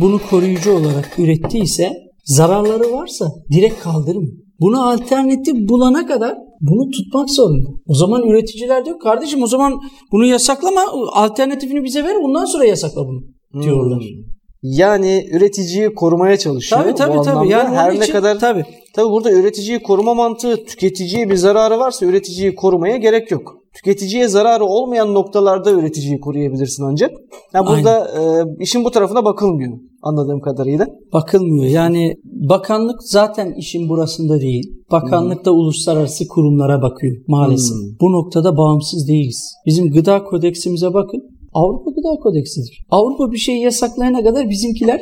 bunu 0.00 0.20
koruyucu 0.30 0.72
olarak 0.72 1.18
ürettiyse 1.18 1.92
zararları 2.24 2.92
varsa 2.92 3.26
direkt 3.52 3.80
kaldırmıyor. 3.80 4.32
Buna 4.60 4.92
alternatif 4.92 5.68
bulana 5.68 6.06
kadar 6.06 6.34
bunu 6.60 6.90
tutmak 6.90 7.30
zorunda. 7.30 7.68
O 7.86 7.94
zaman 7.94 8.22
üreticiler 8.28 8.84
diyor 8.84 8.98
kardeşim 8.98 9.42
o 9.42 9.46
zaman 9.46 9.80
bunu 10.12 10.26
yasaklama 10.26 10.80
alternatifini 11.12 11.84
bize 11.84 12.04
ver 12.04 12.14
ondan 12.16 12.44
sonra 12.44 12.64
yasakla 12.64 13.06
bunu 13.06 13.22
diyorlar. 13.62 14.00
Hmm. 14.00 14.37
Yani 14.76 15.28
üreticiyi 15.32 15.94
korumaya 15.94 16.38
çalışıyor. 16.38 16.82
Tabii 16.82 16.94
tabii 16.94 17.24
tabii. 17.24 17.48
Yani 17.48 17.76
her 17.76 17.90
onun 17.90 18.00
ne 18.00 18.04
için, 18.04 18.12
kadar 18.12 18.38
tabii. 18.38 18.64
Tabii 18.94 19.10
burada 19.10 19.32
üreticiyi 19.32 19.82
koruma 19.82 20.14
mantığı 20.14 20.64
tüketiciye 20.64 21.30
bir 21.30 21.36
zararı 21.36 21.78
varsa 21.78 22.06
üreticiyi 22.06 22.54
korumaya 22.54 22.96
gerek 22.96 23.30
yok. 23.30 23.54
Tüketiciye 23.74 24.28
zararı 24.28 24.64
olmayan 24.64 25.14
noktalarda 25.14 25.70
üreticiyi 25.70 26.20
koruyabilirsin 26.20 26.84
ancak. 26.84 27.10
Yani 27.54 27.66
burada 27.66 28.08
e, 28.20 28.44
işin 28.62 28.84
bu 28.84 28.90
tarafına 28.90 29.24
bakılmıyor 29.24 29.72
anladığım 30.02 30.40
kadarıyla. 30.40 30.86
bakılmıyor. 31.12 31.64
Yani 31.64 32.14
bakanlık 32.24 33.02
zaten 33.02 33.52
işin 33.52 33.88
burasında 33.88 34.40
değil. 34.40 34.72
Bakanlık 34.90 35.44
da 35.44 35.52
uluslararası 35.52 36.28
kurumlara 36.28 36.82
bakıyor 36.82 37.16
maalesef. 37.26 37.76
Hmm. 37.76 37.98
Bu 38.00 38.12
noktada 38.12 38.56
bağımsız 38.56 39.08
değiliz. 39.08 39.54
Bizim 39.66 39.90
gıda 39.90 40.24
kodeksimize 40.24 40.94
bakın. 40.94 41.37
Avrupa 41.60 41.90
Gıda 41.90 42.22
Kodeksidir. 42.22 42.86
Avrupa 42.90 43.32
bir 43.32 43.38
şeyi 43.38 43.62
yasaklayana 43.62 44.22
kadar 44.22 44.50
bizimkiler 44.50 45.00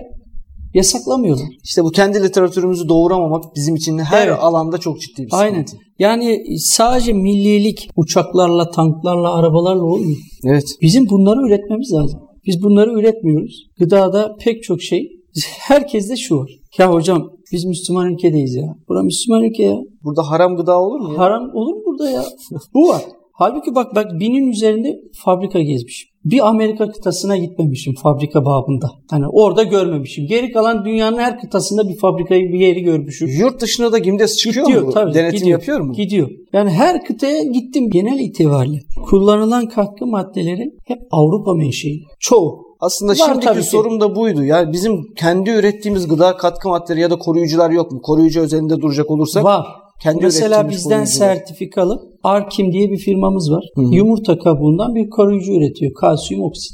yasaklamıyorlar. 0.74 1.46
İşte 1.64 1.84
bu 1.84 1.90
kendi 1.90 2.22
literatürümüzü 2.22 2.88
doğuramamak 2.88 3.44
bizim 3.56 3.74
için 3.74 3.98
her 3.98 4.28
Evet. 4.28 4.38
alanda 4.40 4.78
çok 4.78 5.00
ciddi 5.00 5.22
bir 5.22 5.30
sıkıntı. 5.30 5.36
Aynen. 5.42 5.64
Yani 5.98 6.44
sadece 6.58 7.12
millilik 7.12 7.88
uçaklarla, 7.96 8.70
tanklarla, 8.70 9.34
arabalarla 9.34 9.82
olmuyor. 9.82 10.18
Evet. 10.44 10.64
Bizim 10.82 11.08
bunları 11.10 11.46
üretmemiz 11.46 11.92
lazım. 11.92 12.20
Biz 12.46 12.62
bunları 12.62 12.92
üretmiyoruz. 13.00 13.66
Gıdada 13.78 14.36
pek 14.40 14.62
çok 14.62 14.82
şey. 14.82 15.08
Herkeste 15.58 16.16
şu 16.16 16.36
var. 16.36 16.50
Ya 16.78 16.92
hocam 16.92 17.30
biz 17.52 17.64
Müslüman 17.64 18.12
ülkedeyiz 18.12 18.54
ya. 18.54 18.76
Bura 18.88 19.02
Müslüman 19.02 19.42
ülke 19.42 19.62
ya. 19.62 19.76
Burada 20.04 20.30
haram 20.30 20.56
gıda 20.56 20.80
olur 20.80 21.00
mu 21.00 21.12
ya? 21.12 21.18
Haram 21.18 21.50
olur 21.54 21.74
mu 21.74 21.82
burada 21.86 22.10
ya? 22.10 22.24
Bu 22.74 22.88
var. 22.88 23.02
Halbuki 23.38 23.74
bak 23.74 23.94
bak 23.94 24.06
binin 24.20 24.50
üzerinde 24.52 25.00
fabrika 25.24 25.60
gezmişim. 25.60 26.08
Bir 26.24 26.48
Amerika 26.48 26.92
kıtasına 26.92 27.36
gitmemişim 27.36 27.94
fabrika 28.02 28.44
babında. 28.44 28.90
Hani 29.10 29.24
orada 29.28 29.62
görmemişim. 29.62 30.26
Geri 30.26 30.52
kalan 30.52 30.84
dünyanın 30.84 31.18
her 31.18 31.40
kıtasında 31.40 31.88
bir 31.88 31.98
fabrikayı 31.98 32.52
bir 32.52 32.58
yeri 32.58 32.80
görmüşüm. 32.82 33.28
Yurt 33.28 33.60
dışına 33.60 33.92
da 33.92 33.98
Gimdes 33.98 34.36
çıkıyor 34.36 34.66
Gidiyor 34.66 34.82
mu? 34.82 34.92
tabii. 34.92 35.14
Denetim 35.14 35.38
gidiyor, 35.38 35.58
yapıyor 35.60 35.80
mu? 35.80 35.92
Gidiyor. 35.92 36.30
Yani 36.52 36.70
her 36.70 37.04
kıtaya 37.04 37.42
gittim 37.42 37.90
genel 37.90 38.18
itibariyle. 38.18 38.78
Kullanılan 39.10 39.68
katkı 39.68 40.06
maddeleri 40.06 40.70
hep 40.84 40.98
Avrupa 41.10 41.54
menşei. 41.54 42.00
Çoğu. 42.20 42.66
Aslında 42.80 43.12
Var 43.12 43.16
şimdiki 43.16 43.62
sorum 43.62 44.00
da 44.00 44.16
buydu. 44.16 44.44
Yani 44.44 44.72
bizim 44.72 45.14
kendi 45.16 45.50
ürettiğimiz 45.50 46.08
gıda 46.08 46.36
katkı 46.36 46.68
maddeleri 46.68 47.00
ya 47.00 47.10
da 47.10 47.18
koruyucular 47.18 47.70
yok 47.70 47.92
mu? 47.92 48.02
Koruyucu 48.02 48.40
özelinde 48.40 48.80
duracak 48.80 49.10
olursak 49.10 49.44
Var. 49.44 49.66
Kendi 50.02 50.24
Mesela 50.24 50.68
bizden 50.68 50.90
koruyucular. 50.90 51.06
sertifikalı 51.06 52.16
Arkim 52.22 52.72
diye 52.72 52.90
bir 52.90 52.98
firmamız 52.98 53.50
var. 53.50 53.64
Hı 53.74 53.82
hı. 53.82 53.94
Yumurta 53.94 54.38
kabuğundan 54.38 54.94
bir 54.94 55.10
koruyucu 55.10 55.52
üretiyor. 55.52 55.92
Kalsiyum 55.92 56.42
oksit. 56.42 56.72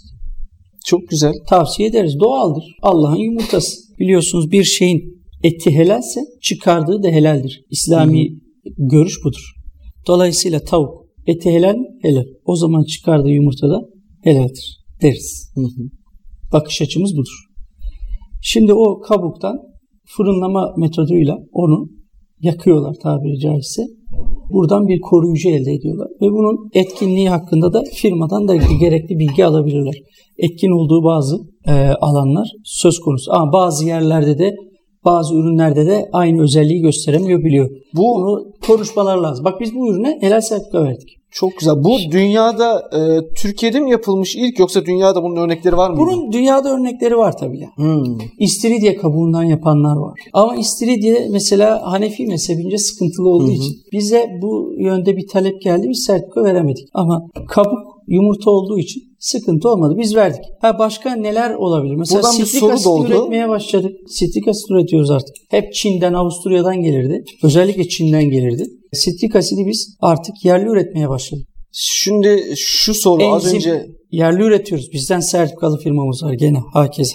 Çok 0.87 1.09
güzel. 1.09 1.33
Tavsiye 1.49 1.89
ederiz. 1.89 2.21
Doğaldır. 2.21 2.65
Allah'ın 2.83 3.17
yumurtası. 3.17 3.77
Biliyorsunuz 3.99 4.51
bir 4.51 4.65
şeyin 4.65 5.23
eti 5.43 5.71
helalse 5.71 6.21
çıkardığı 6.43 7.03
da 7.03 7.09
helaldir. 7.09 7.65
İslami 7.71 8.29
görüş 8.79 9.25
budur. 9.25 9.53
Dolayısıyla 10.07 10.61
tavuk 10.61 11.07
eti 11.27 11.51
helal 11.51 11.75
mi? 11.75 11.87
Helal. 12.03 12.25
O 12.45 12.57
zaman 12.57 12.85
çıkardığı 12.85 13.31
yumurta 13.31 13.69
da 13.69 13.81
helaldir 14.25 14.83
deriz. 15.03 15.53
Hı 15.55 15.61
hı. 15.61 15.89
Bakış 16.53 16.83
açımız 16.83 17.17
budur. 17.17 17.47
Şimdi 18.43 18.75
o 18.75 19.01
kabuktan 19.01 19.59
fırınlama 20.17 20.75
metoduyla 20.77 21.39
onu 21.53 21.89
yakıyorlar 22.43 22.95
tabiri 23.03 23.39
caizse. 23.39 23.83
Buradan 24.53 24.89
bir 24.89 25.01
koruyucu 25.01 25.49
elde 25.49 25.73
ediyorlar. 25.73 26.09
Ve 26.21 26.27
bunun 26.27 26.71
etkinliği 26.75 27.29
hakkında 27.29 27.73
da 27.73 27.83
firmadan 27.95 28.49
da 28.49 28.57
gerekli 28.57 29.19
bilgi 29.19 29.45
alabilirler. 29.45 29.95
Etkin 30.39 30.71
olduğu 30.71 31.05
bazı 31.05 31.37
e, 31.67 31.73
alanlar 32.01 32.49
söz 32.65 33.01
konusu. 33.01 33.33
Ama 33.33 33.53
bazı 33.53 33.87
yerlerde 33.87 34.39
de 34.39 34.55
bazı 35.05 35.35
ürünlerde 35.35 35.87
de 35.87 36.09
aynı 36.13 36.43
özelliği 36.43 36.81
gösteremiyor 36.81 37.45
biliyor. 37.45 37.71
Bu 37.95 38.03
Bunu 38.03 38.45
konuşmalar 38.67 39.17
lazım. 39.17 39.45
Bak 39.45 39.61
biz 39.61 39.75
bu 39.75 39.93
ürüne 39.93 40.19
helal 40.21 40.41
sertifika 40.41 40.85
verdik. 40.85 41.22
Çok 41.33 41.59
güzel. 41.59 41.75
Bu 41.85 41.99
dünyada 42.11 42.91
e, 42.93 43.01
Türkiye'de 43.35 43.81
mi 43.81 43.91
yapılmış 43.91 44.37
ilk 44.37 44.59
yoksa 44.59 44.85
dünyada 44.85 45.23
bunun 45.23 45.37
örnekleri 45.37 45.77
var 45.77 45.91
mı? 45.91 45.97
Bunun 45.97 46.33
dünyada 46.33 46.75
örnekleri 46.75 47.17
var 47.17 47.37
tabii 47.37 47.61
ya. 47.61 47.69
Hmm. 47.77 48.19
İstiridye 48.39 48.97
kabuğundan 48.97 49.43
yapanlar 49.43 49.97
var. 49.97 50.21
Ama 50.33 50.57
istiridye 50.57 51.29
mesela 51.31 51.93
Hanefi 51.93 52.27
mezhebince 52.27 52.79
sıkıntılı 52.79 53.29
olduğu 53.29 53.47
Hı 53.47 53.51
hı. 53.51 53.53
için 53.53 53.77
bize 53.93 54.27
bu 54.43 54.73
yönde 54.79 55.17
bir 55.17 55.29
talep 55.29 55.63
geldi. 55.63 55.87
Biz 55.89 56.05
sertifika 56.07 56.45
veremedik. 56.45 56.89
Ama 56.95 57.27
kabuk 57.49 57.79
yumurta 58.09 58.51
olduğu 58.51 58.79
için 58.79 59.12
sıkıntı 59.23 59.69
olmadı. 59.69 59.95
Biz 59.99 60.17
verdik. 60.17 60.41
Ha 60.61 60.79
başka 60.79 61.15
neler 61.17 61.55
olabilir? 61.55 61.95
Mesela 61.95 62.23
Buradan 62.23 62.31
sitrik 62.37 62.61
soru 62.61 62.73
asit 62.73 62.87
doğdu. 62.87 63.09
üretmeye 63.09 63.49
başladık. 63.49 63.93
Sitrik 64.09 64.49
asit 64.49 64.71
üretiyoruz 64.71 65.11
artık. 65.11 65.35
Hep 65.51 65.75
Çin'den, 65.75 66.13
Avusturya'dan 66.13 66.83
gelirdi. 66.83 67.25
Özellikle 67.43 67.89
Çin'den 67.89 68.25
gelirdi. 68.25 68.65
Sitrik 68.93 69.37
asidi 69.37 69.67
biz 69.67 69.97
artık 70.01 70.45
yerli 70.45 70.69
üretmeye 70.69 71.09
başladık. 71.09 71.47
Şimdi 71.73 72.45
şu 72.57 72.95
soru 72.95 73.25
az 73.27 73.45
Enzim 73.45 73.57
önce 73.57 73.87
yerli 74.11 74.43
üretiyoruz. 74.43 74.93
Bizden 74.93 75.21
sertifikalı 75.21 75.79
firmamız 75.79 76.23
var 76.23 76.33
gene 76.33 76.59
hakeza. 76.73 77.15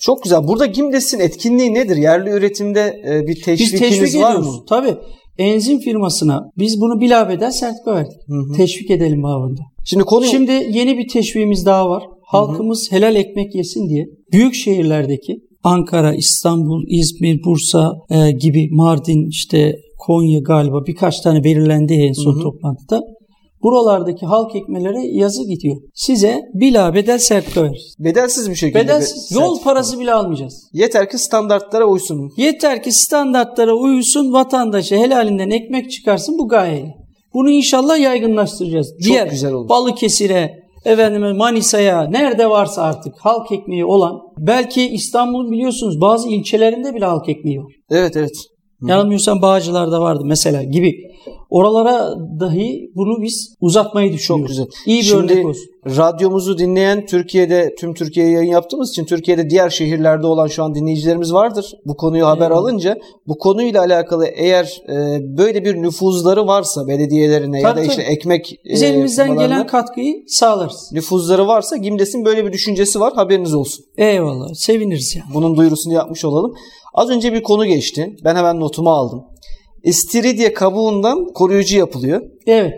çok 0.00 0.22
güzel. 0.22 0.48
Burada 0.48 0.66
Gimdes'in 0.66 1.20
etkinliği 1.20 1.74
nedir? 1.74 1.96
Yerli 1.96 2.30
üretimde 2.30 3.02
e, 3.08 3.22
bir 3.26 3.36
Biz 3.36 3.42
teşvikiniz 3.44 3.80
teşvik 3.80 4.22
var 4.22 4.30
ediyoruz. 4.30 4.56
mı? 4.56 4.64
Tabii. 4.68 4.94
Enzim 5.38 5.78
firmasına 5.78 6.50
biz 6.58 6.80
bunu 6.80 7.00
bilabeden 7.00 7.50
sertifika 7.50 7.94
verdik. 7.94 8.18
Hı 8.28 8.34
hı. 8.34 8.52
Teşvik 8.56 8.90
edelim 8.90 9.22
babında. 9.22 9.60
Şimdi 9.84 10.04
konu 10.04 10.24
Şimdi 10.24 10.52
yeni 10.52 10.98
bir 10.98 11.08
teşviğimiz 11.08 11.66
daha 11.66 11.88
var. 11.88 12.02
Halkımız 12.22 12.92
helal 12.92 13.16
ekmek 13.16 13.54
yesin 13.54 13.88
diye 13.88 14.06
büyük 14.32 14.54
şehirlerdeki 14.54 15.40
Ankara, 15.62 16.14
İstanbul, 16.14 16.84
İzmir, 16.88 17.44
Bursa 17.44 17.92
e, 18.10 18.30
gibi 18.30 18.68
Mardin, 18.70 19.28
işte 19.30 19.76
Konya 19.98 20.40
galiba 20.40 20.86
birkaç 20.86 21.20
tane 21.20 21.44
belirlendi 21.44 21.94
en 21.94 22.12
son 22.12 22.34
Hı 22.34 22.38
hı. 22.38 22.42
toplantıda. 22.42 23.02
Buralardaki 23.66 24.26
halk 24.26 24.56
ekmelere 24.56 25.06
yazı 25.06 25.44
gidiyor. 25.44 25.76
Size 25.94 26.40
bilabedel 26.54 27.18
sertifika 27.18 27.62
veririz. 27.62 27.94
bedelsiz 27.98 28.50
bir 28.50 28.54
şekilde 28.54 28.78
Bedelsiz. 28.78 29.30
bir 29.30 29.36
Yol 29.40 29.60
parası 29.62 30.00
bile 30.00 30.12
almayacağız. 30.12 30.68
Yeter 30.72 31.10
ki 31.10 31.18
standartlara 31.18 31.84
uysun. 31.84 32.30
Yeter 32.36 32.82
ki 32.82 32.92
standartlara 32.92 33.74
uysun, 33.74 34.32
vatandaşa 34.32 34.96
helalinden 34.96 35.50
ekmek 35.50 35.90
çıkarsın 35.90 36.38
bu 36.38 36.48
gayeyle. 36.48 36.94
Bunu 37.34 37.50
inşallah 37.50 37.98
yaygınlaştıracağız. 37.98 38.88
Çok 38.90 39.04
Diğer 39.04 39.26
güzel 39.26 39.52
olur. 39.52 39.68
Balıkesir'e, 39.68 40.54
efendime 40.84 41.32
Manisa'ya, 41.32 42.02
nerede 42.02 42.50
varsa 42.50 42.82
artık 42.82 43.14
halk 43.18 43.52
ekmeği 43.52 43.84
olan, 43.84 44.20
belki 44.38 44.88
İstanbul'un 44.88 45.50
biliyorsunuz 45.52 46.00
bazı 46.00 46.28
ilçelerinde 46.28 46.94
bile 46.94 47.04
halk 47.04 47.28
ekmeği 47.28 47.58
var. 47.58 47.72
Evet 47.90 48.16
evet. 48.16 48.32
Yanılmıyorsam 48.82 49.42
Bağcılar'da 49.42 50.00
vardı 50.00 50.22
mesela 50.24 50.62
gibi. 50.62 50.94
Oralara 51.50 52.14
dahi 52.40 52.90
bunu 52.96 53.22
biz 53.22 53.54
uzatmayı 53.60 54.12
düşünüyoruz. 54.12 54.56
Çok 54.56 54.66
güzel. 54.66 54.82
İyi 54.86 54.98
bir 54.98 55.04
Şimdi 55.04 55.32
örnek 55.32 55.46
olsun. 55.46 55.62
radyomuzu 55.86 56.58
dinleyen 56.58 57.06
Türkiye'de 57.06 57.74
tüm 57.78 57.94
Türkiye'ye 57.94 58.32
yayın 58.32 58.50
yaptığımız 58.50 58.90
için 58.90 59.04
Türkiye'de 59.04 59.50
diğer 59.50 59.70
şehirlerde 59.70 60.26
olan 60.26 60.46
şu 60.46 60.64
an 60.64 60.74
dinleyicilerimiz 60.74 61.32
vardır. 61.32 61.72
Bu 61.86 61.96
konuyu 61.96 62.26
haber 62.26 62.44
Eyvallah. 62.44 62.58
alınca 62.58 62.96
bu 63.28 63.38
konuyla 63.38 63.80
alakalı 63.82 64.26
eğer 64.26 64.82
e, 64.88 65.18
böyle 65.38 65.64
bir 65.64 65.74
nüfuzları 65.82 66.46
varsa 66.46 66.86
belediyelerine 66.88 67.60
ya 67.60 67.68
Tabii, 67.70 67.80
da 67.80 67.84
işte 67.84 68.02
tabii. 68.02 68.12
ekmek 68.12 68.60
Biz 68.64 68.82
e, 68.82 68.86
elimizden 68.86 69.38
gelen 69.38 69.66
katkıyı 69.66 70.24
sağlarız. 70.28 70.90
nüfuzları 70.92 71.46
varsa 71.46 71.76
Gimdes'in 71.76 72.24
böyle 72.24 72.46
bir 72.46 72.52
düşüncesi 72.52 73.00
var 73.00 73.12
haberiniz 73.14 73.54
olsun. 73.54 73.84
Eyvallah. 73.96 74.48
Seviniriz 74.54 75.16
ya. 75.16 75.22
Bunun 75.34 75.56
duyurusunu 75.56 75.94
yapmış 75.94 76.24
olalım. 76.24 76.54
Az 76.94 77.10
önce 77.10 77.32
bir 77.32 77.42
konu 77.42 77.66
geçti. 77.66 78.16
Ben 78.24 78.36
hemen 78.36 78.60
notumu 78.60 78.90
aldım. 78.90 79.24
İstiridye 79.86 80.54
kabuğundan 80.54 81.24
koruyucu 81.34 81.78
yapılıyor. 81.78 82.22
Evet. 82.46 82.72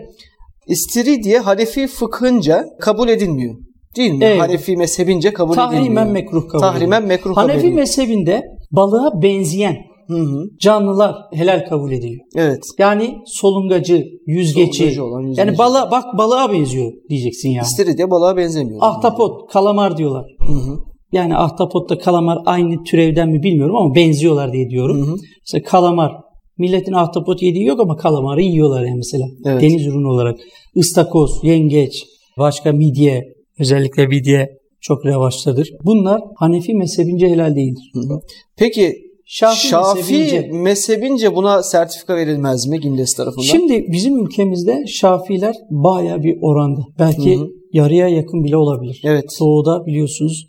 İstiridye 0.67 1.39
Hanefi 1.39 1.87
fıkhınca 1.87 2.65
kabul 2.79 3.09
edilmiyor. 3.09 3.55
Değil 3.95 4.11
mi? 4.11 4.25
Evet. 4.25 4.41
Hanefi 4.41 4.77
mezhebince 4.77 5.33
kabul 5.33 5.53
edilmiyor. 5.53 5.71
Tahrimen 5.71 6.07
mekruh 6.07 6.47
kabul 6.47 6.59
Tahrimen 6.59 7.01
ediliyor. 7.01 7.07
mekruh 7.17 7.35
kabul 7.35 7.41
Hanefi 7.41 7.59
ediliyor. 7.59 7.75
mezhebinde 7.75 8.43
balığa 8.71 9.21
benzeyen 9.21 9.75
Hı 10.07 10.17
hı. 10.17 10.43
canlılar 10.59 11.15
helal 11.33 11.65
kabul 11.69 11.91
ediliyor. 11.91 12.25
Evet. 12.35 12.63
Yani 12.79 13.15
solungacı, 13.25 14.05
yüzgeci. 14.27 14.77
Solungacı 14.77 15.03
olan, 15.03 15.21
yüzgeci. 15.21 15.47
Yani 15.47 15.57
balığa 15.57 15.91
bak 15.91 16.03
balığa 16.17 16.51
benziyor 16.51 16.91
diyeceksin 17.09 17.49
yani. 17.49 17.65
İstiridye 17.65 18.09
balığa 18.11 18.37
benzemiyor. 18.37 18.79
Ahtapot, 18.81 19.51
kalamar 19.51 19.97
diyorlar. 19.97 20.25
Hı 20.47 20.53
hı. 20.53 20.77
Yani 21.11 21.35
ahtapotla 21.37 21.97
kalamar 21.97 22.37
aynı 22.45 22.83
türevden 22.83 23.29
mi 23.29 23.43
bilmiyorum 23.43 23.75
ama 23.75 23.95
benziyorlar 23.95 24.53
diye 24.53 24.69
diyorum. 24.69 24.97
Hı 25.07 25.11
hı. 25.11 25.15
Mesela 25.41 25.63
kalamar. 25.69 26.11
Milletin 26.59 26.93
ahtapot 26.93 27.41
yediği 27.41 27.65
yok 27.65 27.79
ama 27.79 27.95
kalamarı 27.97 28.41
yiyorlar 28.41 28.83
yani 28.85 28.97
mesela. 28.97 29.25
Evet. 29.45 29.61
Deniz 29.61 29.85
ürünü 29.87 30.07
olarak. 30.07 30.39
Istakoz, 30.75 31.31
yengeç, 31.43 32.05
başka 32.37 32.71
midye, 32.71 33.33
özellikle 33.59 34.07
midye 34.07 34.49
çok 34.81 35.05
revaçtadır. 35.05 35.69
Bunlar 35.85 36.21
Hanefi 36.35 36.73
mezhebince 36.73 37.29
helal 37.29 37.55
değildir. 37.55 37.91
Hı 37.93 37.99
hı. 37.99 38.19
Peki 38.57 38.95
Şafii, 39.25 39.67
Şafii 39.67 40.17
mezhebince. 40.17 40.49
mezhebince 40.51 41.35
buna 41.35 41.63
sertifika 41.63 42.15
verilmez 42.15 42.67
mi 42.67 42.79
Gimdes 42.79 43.13
tarafından? 43.13 43.45
Şimdi 43.45 43.85
bizim 43.91 44.25
ülkemizde 44.25 44.83
Şafiler 44.87 45.55
baya 45.69 46.23
bir 46.23 46.37
oranda. 46.41 46.81
Belki 46.99 47.37
Hı 47.37 47.41
hı. 47.41 47.47
yarıya 47.73 48.07
yakın 48.07 48.43
bile 48.43 48.57
olabilir. 48.57 49.01
Evet. 49.03 49.25
Doğuda 49.39 49.85
biliyorsunuz 49.85 50.45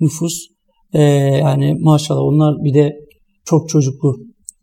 nüfus 0.00 0.32
e, 0.92 1.02
yani 1.02 1.76
maşallah 1.80 2.20
onlar 2.20 2.64
bir 2.64 2.74
de 2.74 2.96
çok 3.44 3.68
çocuklu 3.68 4.16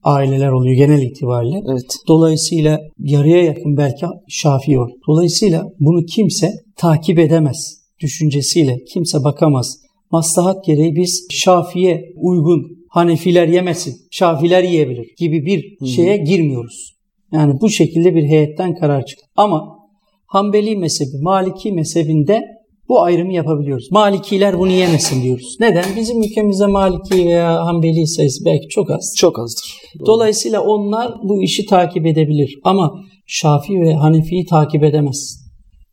aileler 0.03 0.49
oluyor 0.49 0.75
genel 0.75 1.01
itibariyle. 1.01 1.61
Evet. 1.71 1.95
Dolayısıyla 2.07 2.79
yarıya 2.99 3.43
yakın 3.43 3.77
belki 3.77 4.05
Şafii 4.27 4.79
var. 4.79 4.91
Dolayısıyla 5.07 5.65
bunu 5.79 6.05
kimse 6.05 6.51
takip 6.77 7.19
edemez 7.19 7.79
düşüncesiyle 8.01 8.77
kimse 8.93 9.23
bakamaz. 9.23 9.77
Maslahat 10.11 10.65
gereği 10.65 10.95
biz 10.95 11.27
Şafi'ye 11.31 12.13
uygun 12.15 12.79
Hanefiler 12.89 13.47
yemesin, 13.47 13.95
Şafiler 14.11 14.63
yiyebilir 14.63 15.07
gibi 15.17 15.45
bir 15.45 15.63
Hı 15.79 15.85
hı. 15.85 15.89
şeye 15.89 16.17
girmiyoruz. 16.17 16.93
Yani 17.31 17.53
bu 17.61 17.69
şekilde 17.69 18.15
bir 18.15 18.23
heyetten 18.23 18.75
karar 18.75 19.05
çıktı. 19.05 19.25
Ama 19.35 19.79
Hanbeli 20.25 20.75
mezhebi, 20.75 21.21
Maliki 21.21 21.71
mezhebinde 21.71 22.41
bu 22.89 23.01
ayrımı 23.01 23.33
yapabiliyoruz. 23.33 23.91
Malikiler 23.91 24.59
bunu 24.59 24.71
yemesin 24.71 25.23
diyoruz. 25.23 25.57
Neden? 25.59 25.85
Bizim 25.97 26.23
ülkemizde 26.23 26.67
Maliki 26.67 27.15
veya 27.27 27.65
Hanbeli 27.65 28.07
sayısı 28.07 28.45
belki 28.45 28.67
çok 28.69 28.91
az. 28.91 29.13
Çok 29.17 29.39
azdır. 29.39 29.73
Doğru. 29.99 30.05
Dolayısıyla 30.05 30.61
onlar 30.61 31.13
bu 31.23 31.43
işi 31.43 31.65
takip 31.65 32.05
edebilir. 32.05 32.55
Ama 32.63 32.91
Şafii 33.27 33.81
ve 33.81 33.93
Hanefi'yi 33.93 34.45
takip 34.45 34.83
edemez. 34.83 35.49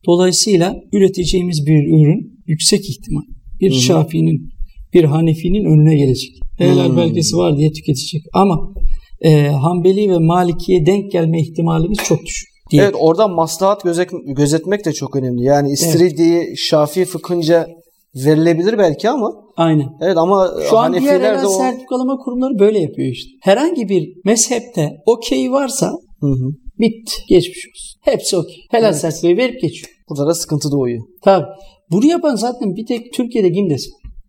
Dolayısıyla 0.07 0.77
üreteceğimiz 0.93 1.67
bir 1.67 1.79
ürün 1.89 2.41
yüksek 2.47 2.91
ihtimal 2.91 3.23
bir 3.61 3.71
Hı 3.71 3.75
hı. 3.75 3.81
Şafii'nin, 3.81 4.51
bir 4.95 5.05
Hanefi'nin 5.05 5.65
önüne 5.65 5.97
gelecek. 5.97 6.31
Helal 6.59 6.89
Hmm. 6.89 6.97
belgesi 6.97 7.37
var 7.37 7.59
diye 7.59 7.73
tüketecek. 7.73 8.23
Ama 8.33 8.75
e, 9.21 9.47
Hanbeli 9.47 10.11
ve 10.11 10.19
Maliki'ye 10.19 10.87
denk 10.87 11.13
gelme 11.13 11.41
ihtimalimiz 11.41 11.99
çok 12.09 12.27
düşük. 12.27 12.49
Diye. 12.71 12.83
Evet 12.83 12.95
oradan 12.99 13.31
maslahat 13.31 13.85
gözet- 13.85 14.37
gözetmek 14.37 14.85
de 14.85 14.93
çok 14.93 15.17
önemli. 15.17 15.43
Yani 15.45 15.71
istiridyeyi 15.73 16.57
Şafii 16.57 17.05
fıkhınca 17.05 17.67
verilebilir 18.15 18.79
belki 18.79 19.09
ama 19.11 19.33
Aynen. 19.57 19.89
evet 20.01 20.17
ama 20.17 20.51
Şu 20.71 20.79
an 20.79 20.93
diğer 20.93 21.03
Hanefiler 21.03 21.31
helal 21.33 21.43
de 21.43 21.47
o 21.47 21.51
sertifikalama 21.51 22.17
kurumları 22.17 22.59
böyle 22.59 22.79
yapıyor 22.79 23.09
işte. 23.09 23.31
Herhangi 23.43 23.89
bir 23.89 24.09
mezhepte 24.25 24.93
okey 25.07 25.53
varsa 25.53 25.91
Hı 26.21 26.27
hı. 26.27 26.49
bitti. 26.79 27.13
Geçmiş 27.29 27.67
olsun. 27.69 28.01
Hepsi 28.03 28.37
okey. 28.37 28.57
Helal 28.71 28.85
Evet. 28.91 28.97
sertifikayı 29.01 29.37
verip 29.37 29.61
geçiyor. 29.61 29.93
burada 30.09 30.27
da 30.27 30.35
sıkıntı 30.35 30.71
doğuyor. 30.73 31.03
Tabii. 31.25 31.45
Bunu 31.91 32.07
yapan 32.07 32.35
zaten 32.35 32.77
bir 32.77 32.87
tek 32.87 33.13
Türkiye'de 33.13 33.49
Gimdes. 33.49 33.89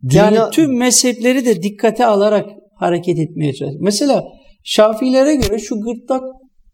Dünya- 0.10 0.26
Yani 0.26 0.52
tüm 0.52 0.78
mezhepleri 0.78 1.46
de 1.46 1.64
dikkate 1.64 2.06
alarak 2.06 2.50
hareket 2.76 3.20
etmeye 3.20 3.54
çalışıyor. 3.54 3.82
Mesela 3.84 4.24
Şafilere 4.64 5.36
göre 5.36 5.60
şu 5.60 5.76
gırtlak 5.82 6.24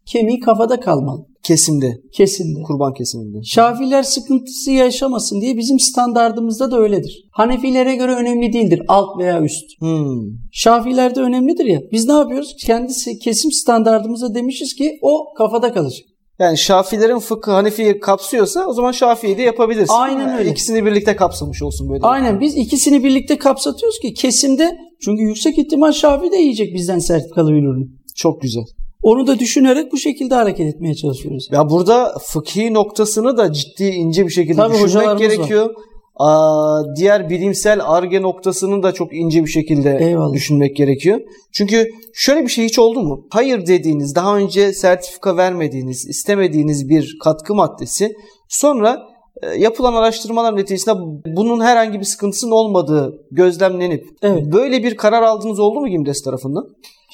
kemiği 0.06 0.40
kafada 0.40 0.80
kalmalı. 0.80 1.26
kesimde, 1.42 2.00
Kesinde. 2.12 2.62
kurban 2.62 2.92
kesiminde. 2.94 3.38
Şafiler 3.44 4.02
sıkıntısı 4.02 4.70
yaşamasın 4.70 5.40
diye 5.40 5.56
bizim 5.56 5.80
standardımızda 5.80 6.70
da 6.70 6.78
öyledir. 6.78 7.24
Hanefilere 7.32 7.96
göre 7.96 8.14
önemli 8.14 8.52
değildir 8.52 8.82
alt 8.88 9.18
veya 9.18 9.42
üst. 9.42 9.64
Hmm. 9.80 10.22
Şafilerde 10.52 11.20
önemlidir 11.20 11.64
ya. 11.64 11.80
Biz 11.92 12.08
ne 12.08 12.12
yapıyoruz? 12.12 12.56
Kendi 12.66 12.92
kesim 13.24 13.52
standardımıza 13.52 14.34
demişiz 14.34 14.74
ki 14.74 14.98
o 15.02 15.34
kafada 15.38 15.72
kalacak. 15.72 16.06
Yani 16.38 16.58
Şafilerin 16.58 17.18
fıkhı 17.18 17.50
Hanefi'yi 17.50 18.00
kapsıyorsa 18.00 18.66
o 18.66 18.72
zaman 18.72 18.92
Şafii'yi 18.92 19.38
de 19.38 19.42
yapabilirsin. 19.42 19.94
Aynen 19.94 20.20
Yani 20.20 20.38
öyle. 20.38 20.50
İkisini 20.50 20.84
birlikte 20.84 21.16
kapsamış 21.16 21.62
olsun 21.62 21.90
böyle. 21.90 22.02
Aynen 22.02 22.40
biz 22.40 22.56
ikisini 22.56 23.04
birlikte 23.04 23.38
kapsatıyoruz 23.38 23.98
ki 23.98 24.14
kesimde 24.14 24.78
çünkü 25.04 25.22
yüksek 25.22 25.58
ihtimal 25.58 25.92
Şafi 25.92 26.32
de 26.32 26.36
yiyecek 26.36 26.74
bizden 26.74 26.98
sertifikalı 26.98 27.50
bir 27.50 27.62
ürünü. 27.62 27.86
Çok 28.16 28.42
güzel. 28.42 28.64
Onu 29.04 29.26
da 29.26 29.38
düşünerek 29.38 29.92
bu 29.92 29.96
şekilde 29.98 30.34
hareket 30.34 30.74
etmeye 30.74 30.94
çalışıyoruz. 30.94 31.48
Ya 31.52 31.70
burada 31.70 32.14
fıkhi 32.22 32.74
noktasını 32.74 33.36
da 33.36 33.52
ciddi 33.52 33.84
ince 33.84 34.26
bir 34.26 34.30
şekilde 34.30 34.56
Tabii 34.56 34.74
düşünmek 34.74 35.18
gerekiyor. 35.18 35.74
Aa, 36.16 36.82
diğer 36.96 37.30
bilimsel 37.30 37.80
arge 37.84 38.22
noktasını 38.22 38.82
da 38.82 38.92
çok 38.92 39.14
ince 39.14 39.44
bir 39.44 39.50
şekilde 39.50 39.98
Eyvallah. 40.00 40.32
düşünmek 40.32 40.76
gerekiyor. 40.76 41.20
Çünkü 41.52 41.90
şöyle 42.14 42.42
bir 42.42 42.48
şey 42.48 42.64
hiç 42.64 42.78
oldu 42.78 43.00
mu? 43.00 43.26
Hayır 43.30 43.66
dediğiniz, 43.66 44.14
daha 44.14 44.36
önce 44.36 44.72
sertifika 44.72 45.36
vermediğiniz, 45.36 46.08
istemediğiniz 46.08 46.88
bir 46.88 47.16
katkı 47.24 47.54
maddesi 47.54 48.12
sonra 48.48 49.02
e, 49.42 49.46
yapılan 49.58 49.94
araştırmalar 49.94 50.56
neticesinde 50.56 50.94
bunun 51.36 51.60
herhangi 51.60 52.00
bir 52.00 52.04
sıkıntısının 52.04 52.52
olmadığı 52.52 53.26
gözlemlenip 53.30 54.04
Evet. 54.22 54.52
böyle 54.52 54.82
bir 54.82 54.96
karar 54.96 55.22
aldığınız 55.22 55.58
oldu 55.58 55.80
mu 55.80 55.88
Gimdes 55.88 56.22
tarafından? 56.22 56.64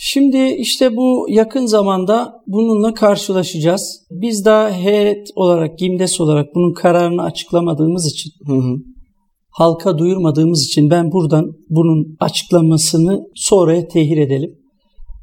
Şimdi 0.02 0.54
işte 0.58 0.96
bu 0.96 1.26
yakın 1.28 1.66
zamanda 1.66 2.42
bununla 2.46 2.94
karşılaşacağız. 2.94 4.06
Biz 4.10 4.44
daha 4.44 4.70
heyet 4.70 5.28
olarak, 5.36 5.78
GİMDES 5.78 6.20
olarak 6.20 6.54
bunun 6.54 6.74
kararını 6.74 7.22
açıklamadığımız 7.22 8.06
için, 8.06 8.32
Hı 8.46 8.52
hı. 8.52 8.76
halka 9.50 9.98
duyurmadığımız 9.98 10.64
için 10.64 10.90
ben 10.90 11.12
buradan 11.12 11.52
bunun 11.70 12.16
açıklamasını 12.20 13.26
sonraya 13.34 13.88
tehir 13.88 14.16
edelim. 14.16 14.58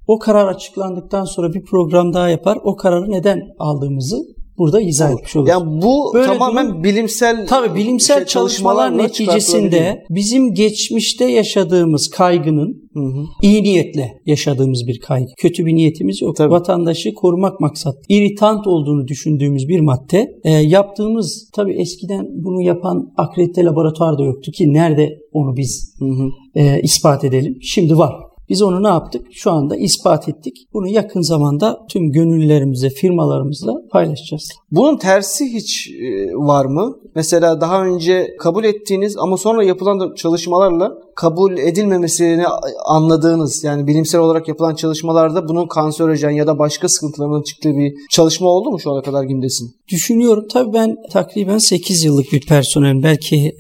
O 0.07 0.19
karar 0.19 0.47
açıklandıktan 0.47 1.25
sonra 1.25 1.53
bir 1.53 1.61
program 1.61 2.13
daha 2.13 2.29
yapar. 2.29 2.57
O 2.63 2.75
kararı 2.75 3.11
neden 3.11 3.41
aldığımızı 3.59 4.36
burada 4.57 4.81
izah 4.81 5.11
etmiş 5.11 5.35
oluruz. 5.35 5.49
Yani 5.49 5.81
bu 5.81 6.11
Böyle 6.13 6.25
tamamen 6.25 6.67
durum- 6.67 6.83
bilimsel 6.83 7.47
Tabii 7.47 7.75
bilimsel 7.75 8.17
şey, 8.17 8.25
çalışmalar 8.25 8.97
neticesinde 8.97 10.03
bizim 10.09 10.53
geçmişte 10.53 11.25
yaşadığımız 11.25 12.09
kaygının 12.09 12.87
Hı 12.93 12.99
hı. 12.99 13.23
iyi 13.41 13.63
niyetle 13.63 14.13
yaşadığımız 14.25 14.87
bir 14.87 14.99
kaygı. 14.99 15.27
Kötü 15.37 15.65
bir 15.65 15.75
niyetimiz 15.75 16.21
yok. 16.21 16.35
Tabii. 16.35 16.51
Vatandaşı 16.51 17.13
korumak 17.13 17.59
maksat. 17.59 17.95
İritant 18.09 18.67
olduğunu 18.67 19.07
düşündüğümüz 19.07 19.67
bir 19.67 19.79
madde. 19.79 20.27
E, 20.43 20.49
yaptığımız 20.51 21.49
tabii 21.55 21.73
eskiden 21.81 22.25
bunu 22.31 22.61
yapan 22.61 23.13
akredite 23.17 23.63
laboratuvar 23.63 24.17
da 24.17 24.23
yoktu 24.23 24.51
ki 24.51 24.73
nerede 24.73 25.09
onu 25.31 25.55
biz 25.57 25.95
Hı 25.99 26.05
hı. 26.05 26.29
e, 26.55 26.81
ispat 26.81 27.23
edelim. 27.23 27.57
Şimdi 27.61 27.97
var. 27.97 28.26
Biz 28.49 28.61
onu 28.61 28.83
ne 28.83 28.87
yaptık? 28.87 29.21
Şu 29.31 29.51
anda 29.51 29.75
ispat 29.75 30.29
ettik. 30.29 30.53
Bunu 30.73 30.87
yakın 30.87 31.21
zamanda 31.21 31.79
tüm 31.89 32.11
gönüllülerimizle, 32.11 32.89
firmalarımızla 32.89 33.73
paylaşacağız. 33.91 34.49
Bunun 34.71 34.97
tersi 34.97 35.53
hiç 35.53 35.89
e, 35.89 36.33
var 36.35 36.65
mı? 36.65 36.95
Mesela 37.15 37.61
daha 37.61 37.85
önce 37.85 38.27
kabul 38.39 38.63
ettiğiniz 38.63 39.17
ama 39.17 39.37
sonra 39.37 39.63
yapılan 39.63 40.15
çalışmalarla 40.15 40.91
kabul 41.15 41.57
edilmemesini 41.57 42.45
anladığınız 42.85 43.63
yani 43.63 43.87
bilimsel 43.87 44.21
olarak 44.21 44.47
yapılan 44.47 44.75
çalışmalarda 44.75 45.47
bunun 45.47 45.67
kanserojen 45.67 46.29
ya 46.29 46.47
da 46.47 46.59
başka 46.59 46.89
sıkıntılarının 46.89 47.43
çıktığı 47.43 47.69
bir 47.69 47.93
çalışma 48.11 48.47
oldu 48.47 48.71
mu 48.71 48.79
şu 48.79 48.91
ana 48.91 49.01
kadar 49.01 49.23
Gimdes'in? 49.23 49.75
Düşünüyorum 49.91 50.45
tabii 50.53 50.73
ben 50.73 50.95
takriben 51.11 51.57
8 51.57 52.03
yıllık 52.03 52.31
bir 52.31 52.45
personelim. 52.45 53.03
Belki 53.03 53.55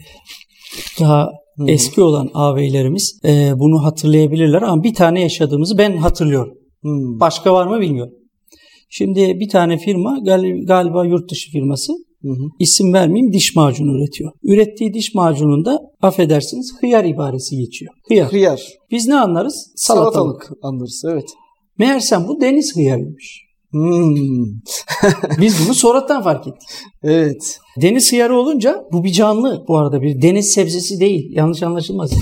daha 0.99 1.29
Hı 1.57 1.63
hı. 1.63 1.67
eski 1.69 2.01
olan 2.01 2.29
ağabeylerimiz 2.33 3.19
e, 3.25 3.51
bunu 3.59 3.83
hatırlayabilirler 3.83 4.61
ama 4.61 4.83
bir 4.83 4.93
tane 4.93 5.21
yaşadığımızı 5.21 5.77
ben 5.77 5.97
hatırlıyorum. 5.97 6.53
Hmm. 6.81 7.19
Başka 7.19 7.53
var 7.53 7.67
mı 7.67 7.79
bilmiyorum. 7.81 8.13
Şimdi 8.89 9.39
bir 9.39 9.49
tane 9.49 9.77
firma 9.77 10.17
gal- 10.17 10.65
galiba 10.65 11.05
yurt 11.05 11.31
dışı 11.31 11.51
firması 11.51 11.93
Hı 12.21 12.29
hı. 12.29 12.47
isim 12.59 12.93
vermeyeyim 12.93 13.33
diş 13.33 13.55
macunu 13.55 13.97
üretiyor. 13.97 14.31
Ürettiği 14.43 14.93
diş 14.93 15.13
macununda 15.15 15.79
affedersiniz 16.01 16.73
hıyar 16.81 17.05
ibaresi 17.05 17.57
geçiyor. 17.57 17.93
Hıyar. 18.07 18.31
Hıyar. 18.31 18.61
Biz 18.91 19.07
ne 19.07 19.15
anlarız? 19.15 19.73
Salatalık. 19.75 20.13
Salatalık 20.13 20.63
anlarız. 20.63 21.03
Evet. 21.11 21.29
Meğersem 21.77 22.27
bu 22.27 22.41
deniz 22.41 22.75
hıyarıymış. 22.75 23.46
Hmm. 23.71 24.15
Biz 25.41 25.65
bunu 25.65 25.73
sonradan 25.73 26.23
fark 26.23 26.47
ettik. 26.47 26.69
Evet. 27.03 27.59
Deniz 27.81 28.11
hıyarı 28.11 28.37
olunca 28.37 28.83
bu 28.91 29.03
bir 29.03 29.11
canlı 29.11 29.65
bu 29.67 29.77
arada 29.77 30.01
bir 30.01 30.21
deniz 30.21 30.51
sebzesi 30.53 30.99
değil. 30.99 31.29
Yanlış 31.35 31.63
anlaşılmasın. 31.63 32.19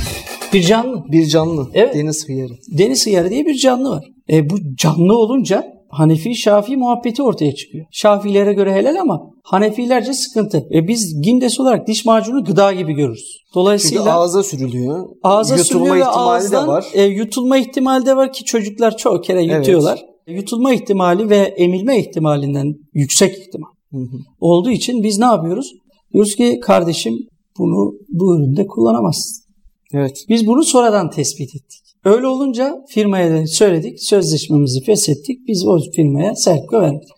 Bir 0.54 0.62
canlı. 0.62 1.04
Bir 1.12 1.26
canlı. 1.26 1.68
Evet. 1.74 1.96
Deniz 1.96 2.28
hıyarı. 2.28 2.54
Deniz 2.78 3.06
hıyarı 3.08 3.30
diye 3.30 3.46
bir 3.46 3.56
canlı 3.58 3.90
var. 3.90 4.04
E, 4.30 4.50
bu 4.50 4.56
canlı 4.78 5.18
olunca 5.18 5.64
Hanefi 5.90 6.36
Şafii 6.36 6.78
muhabbeti 6.78 7.24
ortaya 7.24 7.56
çıkıyor. 7.56 7.86
Şafilere 7.92 8.54
göre 8.54 8.74
helal 8.74 8.96
ama 9.02 9.22
Hanefilerce 9.44 10.14
sıkıntı. 10.14 10.58
E, 10.58 10.88
biz 10.88 11.22
Gindes 11.22 11.60
olarak 11.60 11.88
diş 11.88 12.06
macunu 12.06 12.44
gıda 12.44 12.74
gibi 12.74 12.94
görürüz. 12.94 13.26
Çünkü 13.40 13.56
Dolayısıyla 13.56 14.20
ağza 14.20 14.44
sürülüyor. 14.44 15.06
ağza 15.24 15.56
Yutulma 15.58 15.86
sürülüyor 15.86 16.08
ihtimali 16.08 16.30
ağızdan 16.30 16.64
de 16.64 16.68
var. 16.68 16.86
e, 16.94 17.04
yutulma 17.04 17.58
ihtimali 17.58 18.06
de 18.06 18.16
var 18.16 18.34
ki 18.34 18.44
çocuklar 18.44 18.98
çoğu 18.98 19.22
kere 19.22 19.44
yutuyorlar. 19.44 20.06
Yutulma 20.28 20.74
ihtimali 20.74 21.30
ve 21.30 21.38
emilme 21.38 22.00
ihtimalinden 22.00 22.76
yüksek 22.94 23.38
ihtimal 23.38 23.70
Hı 23.92 23.98
hı. 23.98 24.18
olduğu 24.40 24.72
için 24.72 25.04
biz 25.04 25.20
ne 25.20 25.26
yapıyoruz? 25.26 25.72
Diyoruz 26.14 26.36
ki 26.36 26.60
kardeşim 26.62 27.20
bunu 27.58 27.94
bu 28.10 28.36
üründe 28.36 28.68
kullanamazsın. 28.68 29.46
Evet. 29.94 30.26
Biz 30.30 30.48
bunu 30.48 30.64
sonradan 30.64 31.10
tespit 31.10 31.56
ettik. 31.56 31.82
Öyle 32.04 32.28
olunca 32.28 32.76
firmaya 32.90 33.32
da 33.32 33.48
söyledik, 33.48 34.04
sözleşmemizi 34.04 34.84
feshettik. 34.84 35.48
Biz 35.48 35.68
o 35.68 35.80
firmaya 35.96 36.36
sertifika 36.36 36.82
verdik. 36.82 37.10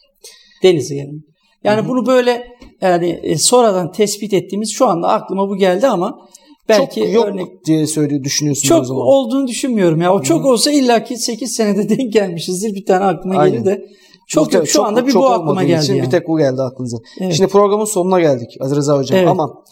Deniz 0.63 0.91
yani. 0.91 1.21
Yani 1.63 1.87
bunu 1.87 2.05
böyle 2.05 2.47
yani 2.81 3.19
e, 3.23 3.37
sonradan 3.37 3.91
tespit 3.91 4.33
ettiğimiz 4.33 4.73
şu 4.73 4.87
anda 4.87 5.07
aklıma 5.07 5.49
bu 5.49 5.57
geldi 5.57 5.87
ama 5.87 6.27
belki 6.69 6.99
çok 6.99 7.13
yok 7.13 7.25
örnek 7.25 7.65
diye 7.65 7.87
söylüyor 7.87 8.23
düşünüyorsunuz 8.23 8.71
o 8.71 8.75
çok 8.75 8.85
zaman. 8.87 9.01
olduğunu 9.07 9.47
düşünmüyorum 9.47 10.01
ya. 10.01 10.13
O 10.13 10.21
çok 10.21 10.45
olsa 10.45 10.71
illaki 10.71 11.17
8 11.17 11.51
senede 11.55 11.89
denk 11.97 12.13
gelmişizdir. 12.13 12.73
Bir 12.75 12.85
tane 12.85 13.05
aklıma 13.05 13.35
Aynen. 13.39 13.53
gelir 13.53 13.65
de. 13.65 13.85
Çok 14.27 14.53
yok. 14.53 14.67
Şu 14.67 14.83
anda 14.83 15.07
bir 15.07 15.11
çok 15.11 15.23
bu 15.23 15.27
aklıma 15.29 15.63
geldi 15.63 15.83
için 15.83 15.95
yani. 15.95 16.05
Bir 16.05 16.11
tek 16.11 16.27
bu 16.27 16.37
geldi 16.37 16.61
aklınıza. 16.61 16.97
Evet. 17.21 17.33
Şimdi 17.33 17.49
programın 17.51 17.85
sonuna 17.85 18.19
geldik 18.19 18.49
Aziz 18.59 18.77
Rıza 18.77 18.97
Hocam 18.97 19.19
Evet. 19.19 19.29
ama 19.29 19.63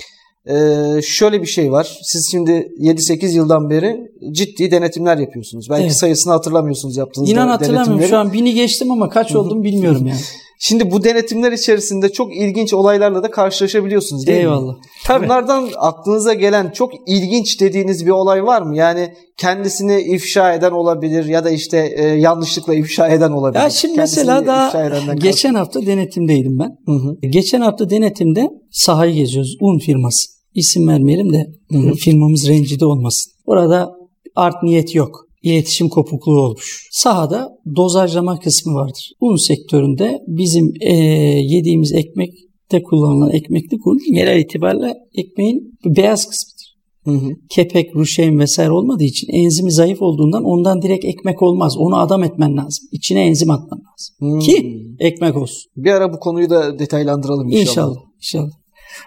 e, 0.50 0.56
şöyle 1.02 1.42
bir 1.42 1.48
şey 1.48 1.72
var. 1.72 2.00
Siz 2.04 2.28
şimdi 2.32 2.52
7-8 2.80 3.28
yıldan 3.36 3.70
beri 3.70 3.98
ciddi 4.32 4.72
denetimler 4.72 5.18
yapıyorsunuz. 5.18 5.68
Belki 5.70 5.84
Evet. 5.84 5.98
sayısını 5.98 6.34
hatırlamıyorsunuz 6.34 6.98
yaptığınız 6.98 7.30
İnan 7.30 7.48
de- 7.48 7.52
hatırlamıyorum. 7.52 7.88
denetimleri. 7.92 8.10
Şu 8.10 8.18
an 8.18 8.34
bini 8.34 8.54
geçtim 8.54 8.92
ama 8.92 9.10
kaç 9.10 9.36
oldum 9.36 9.64
bilmiyorum 9.64 10.08
yani. 10.08 10.20
Şimdi 10.60 10.91
bu 10.91 11.04
denetimler 11.04 11.52
içerisinde 11.52 12.12
çok 12.12 12.36
ilginç 12.36 12.74
olaylarla 12.74 13.24
da 13.24 13.32
karşılaşabiliyorsunuz 13.32 14.28
değil 14.28 14.38
mi? 14.38 14.41
Eyvallah. 14.41 14.76
Tabii. 15.06 15.26
Bunlardan 15.26 15.70
aklınıza 15.78 16.34
gelen 16.34 16.70
çok 16.72 16.91
ilginç 17.08 17.62
dediğiniz 17.62 18.06
bir 18.06 18.12
olay 18.12 18.44
var 18.44 18.62
mı? 18.62 18.78
Yani 18.78 19.13
kendisini 19.38 20.02
ifşa 20.02 20.54
eden 20.54 20.72
olabilir 20.72 21.26
ya 21.26 21.46
da 21.46 21.50
işte 21.50 21.94
e, 21.98 22.04
yanlışlıkla 22.04 22.74
ifşa 22.74 23.08
eden 23.08 23.32
olabilir. 23.32 23.60
Ya 23.60 23.70
şimdi 23.70 23.96
Kendisini 23.96 24.20
mesela 24.20 24.48
daha 24.48 25.13
geçen 25.13 25.54
hafta 25.54 25.86
denetimdeydim 25.86 26.60
ben. 26.60 26.78
Hı 26.86 26.91
hı. 26.91 27.18
Geçen 27.30 27.62
hafta 27.62 27.89
denetimde 27.89 28.50
sahayı 28.72 29.15
geziyoruz. 29.15 29.58
Un 29.62 29.80
firması. 29.80 30.36
İsim 30.56 30.88
vermeyelim 30.88 31.34
de 31.34 31.48
Hı 31.72 31.78
hı. 31.78 31.94
firmamız 31.94 32.48
rencide 32.48 32.86
olmasın. 32.86 33.32
Orada 33.46 33.91
art 34.36 34.63
niyet 34.63 34.96
yok. 34.96 35.25
İletişim 35.46 35.90
kopukluğu 35.90 36.42
olmuş. 36.42 36.88
Sahada 36.92 37.50
dozajlama 37.76 38.40
kısmı 38.40 38.74
vardır. 38.74 39.12
Un 39.22 39.48
sektöründe 39.48 40.20
bizim 40.28 40.74
eee, 40.82 40.96
yediğimiz 41.42 41.94
ekmekte 41.94 42.84
kullanılan 42.84 43.32
ekmeklik 43.32 43.88
un 43.88 44.00
genel 44.14 44.40
itibariyle 44.40 44.94
ekmeğin 45.16 45.78
beyaz 45.86 46.30
kısmıdır. 46.30 46.66
Hı 47.06 47.12
hı. 47.12 47.30
Kepek, 47.50 47.96
ruşeyn 47.96 48.40
vesaire 48.40 48.72
olmadığı 48.72 49.04
için 49.04 49.28
enzimi 49.34 49.72
zayıf 49.72 50.02
olduğundan 50.02 50.44
ondan 50.44 50.82
direkt 50.82 51.06
ekmek 51.06 51.42
olmaz. 51.42 51.78
Onu 51.78 51.98
adam 51.98 52.24
etmen 52.24 52.58
lazım. 52.58 52.88
İçine 52.92 53.26
enzim 53.26 53.52
atman 53.52 53.80
lazım. 53.80 54.16
Hmm. 54.20 54.40
Ki 54.40 54.78
ekmek 55.00 55.38
olsun. 55.38 55.72
Bir 55.78 55.92
ara 55.92 56.14
bu 56.14 56.20
konuyu 56.20 56.50
da 56.50 56.80
detaylandıralım 56.80 57.48
inşallah. 57.48 57.62
İnşallah. 57.62 57.96
inşallah. 58.18 58.52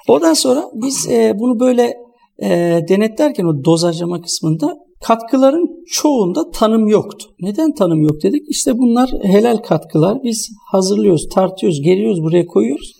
Ondan 0.08 0.34
sonra 0.34 0.64
biz 0.74 1.08
e, 1.10 1.32
bunu 1.38 1.60
böyle 1.60 1.94
e, 2.42 2.48
denetlerken 2.88 3.44
o 3.44 3.64
dozajlama 3.64 4.20
kısmında 4.20 4.76
katkıların 5.02 5.77
çoğunda 5.90 6.50
tanım 6.50 6.88
yoktu. 6.88 7.28
Neden 7.40 7.74
tanım 7.74 8.02
yok 8.02 8.22
dedik? 8.22 8.42
İşte 8.48 8.78
bunlar 8.78 9.10
helal 9.22 9.56
katkılar. 9.56 10.18
Biz 10.24 10.50
hazırlıyoruz, 10.72 11.28
tartıyoruz, 11.28 11.80
geliyoruz 11.82 12.22
buraya 12.22 12.46
koyuyoruz. 12.46 12.92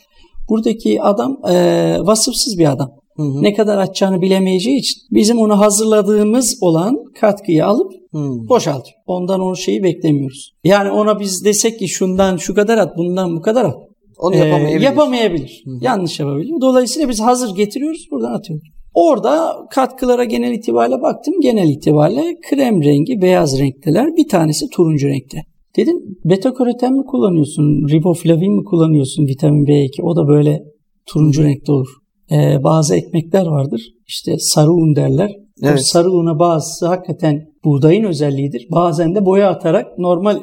Buradaki 0.49 1.03
adam 1.03 1.39
e, 1.51 1.55
vasıfsız 2.01 2.59
bir 2.59 2.73
adam. 2.73 2.91
Hı 3.17 3.23
hı. 3.23 3.43
Ne 3.43 3.55
kadar 3.55 3.79
açacağını 3.79 4.23
bilemeyeceği 4.23 4.79
için 4.79 5.03
bizim 5.11 5.39
onu 5.39 5.59
hazırladığımız 5.61 6.59
olan 6.61 6.97
katkıyı 7.21 7.67
alıp 7.67 7.93
Hı. 8.13 8.49
boşaltıyor. 8.49 8.99
Ondan 9.07 9.41
o 9.41 9.55
şeyi 9.57 9.83
beklemiyoruz. 9.83 10.53
Yani 10.65 10.91
ona 10.91 11.21
biz 11.21 11.45
desek 11.45 11.79
ki 11.79 11.89
şundan 11.89 12.37
şu 12.37 12.55
kadar 12.55 12.79
at, 12.79 12.97
bundan 12.97 13.37
bu 13.37 13.41
kadar 13.43 13.65
at. 13.65 13.77
Onu 14.19 14.35
Ee, 14.35 14.39
yapamayabilir. 14.39 14.81
yapamayabilir. 14.87 15.63
Yanlış 15.81 16.21
yapabilir. 16.21 16.53
Dolayısıyla 16.61 17.09
biz 17.09 17.21
hazır 17.21 17.55
getiriyoruz 17.55 18.07
buradan 18.11 18.33
atıyoruz. 18.33 18.69
Orada 18.99 19.57
katkılara 19.71 20.25
genel 20.25 20.53
itibariyle 20.53 21.03
baktım. 21.03 21.35
Genel 21.43 21.69
itibariyle 21.69 22.37
krem 22.51 22.83
rengi, 22.83 23.23
beyaz 23.23 23.59
renkteler. 23.59 24.07
Bir 24.17 24.29
tanesi 24.29 24.69
turuncu 24.69 25.09
renkte. 25.09 25.39
Dedim 25.77 25.97
beta 26.25 26.55
karoten 26.55 26.93
mi 26.93 27.05
kullanıyorsun? 27.05 27.89
Riboflavin 27.89 28.57
mi 28.57 28.65
kullanıyorsun? 28.65 29.27
Vitamin 29.27 29.65
B2. 29.67 30.03
O 30.03 30.17
da 30.17 30.29
böyle 30.29 30.63
turuncu 31.07 31.45
renkte 31.45 31.73
olur. 31.73 31.89
Ee, 32.31 32.65
bazı 32.65 32.97
ekmekler 32.97 33.47
vardır. 33.47 33.83
İşte 34.07 34.37
sarı 34.39 34.71
un 34.71 34.97
derler. 34.97 35.31
O 35.63 35.67
Evet. 35.67 35.87
sarı 35.87 36.11
una 36.11 36.39
bazısı 36.39 36.87
hakikaten 36.87 37.49
buğdayın 37.65 38.05
özelliğidir. 38.05 38.67
Bazen 38.71 39.15
de 39.15 39.25
boya 39.25 39.51
atarak 39.51 39.99
normal 39.99 40.41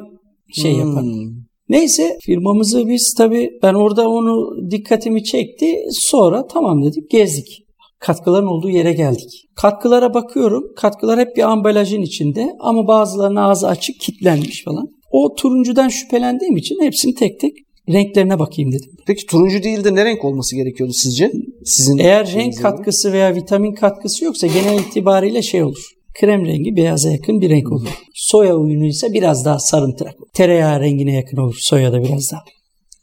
şey 0.54 0.72
yapar. 0.72 1.04
Hmm. 1.04 1.32
Neyse 1.70 2.18
firmamızı 2.22 2.88
biz 2.88 3.14
tabii 3.18 3.50
ben 3.64 3.74
orada 3.74 4.10
onu 4.10 4.50
dikkatimi 4.72 5.24
çekti. 5.24 5.76
Sonra 5.92 6.48
tamam 6.48 6.84
dedik 6.84 7.10
gezdik. 7.10 7.65
Katkıların 8.06 8.48
olduğu 8.48 8.70
yere 8.70 8.94
geldik. 8.94 9.30
Katkılara 9.56 10.14
bakıyorum. 10.14 10.64
Katkılar 10.76 11.20
hep 11.20 11.38
bir 11.38 11.44
ambalajın 11.44 12.02
içinde 12.02 12.56
ama 12.60 12.88
bazılarının 12.88 13.36
ağzı 13.36 13.68
açık 13.68 14.00
kilitlenmiş 14.00 14.64
falan. 14.64 14.88
O 15.12 15.36
turuncudan 15.36 15.90
şüphelendiğim 15.90 16.58
için 16.58 16.82
hepsini 16.82 17.16
tek 17.16 17.40
tek 17.40 17.54
renklerine 17.90 18.40
bakayım 18.40 18.72
dedim. 18.72 18.92
Peki 19.08 19.26
turuncu 19.26 19.64
değil 19.64 19.84
de 19.84 19.96
ne 19.96 20.06
renk 20.06 20.26
olması 20.26 20.56
gerekiyordu 20.56 20.94
sizce? 20.96 21.32
Sizin 21.66 21.98
Eğer 21.98 22.34
renk 22.34 22.62
katkısı 22.62 23.14
veya 23.14 23.36
vitamin 23.36 23.74
katkısı 23.74 24.26
yoksa 24.26 24.48
genel 24.48 24.80
itibariyle 24.80 25.42
şey 25.42 25.64
olur. 25.64 25.84
Krem 26.20 26.46
rengi 26.46 26.76
beyaza 26.76 27.12
yakın 27.12 27.42
bir 27.42 27.50
renk 27.50 27.72
olur. 27.72 27.90
Soya 28.14 28.58
unu 28.58 28.86
ise 28.86 29.14
biraz 29.14 29.46
daha 29.46 29.60
sarımtırak. 29.60 30.16
Tereyağı 30.34 30.80
rengine 30.80 31.14
yakın 31.16 31.38
olur. 31.38 31.58
Soya 31.60 31.94
da 31.94 32.04
biraz 32.04 32.32
daha. 32.32 32.42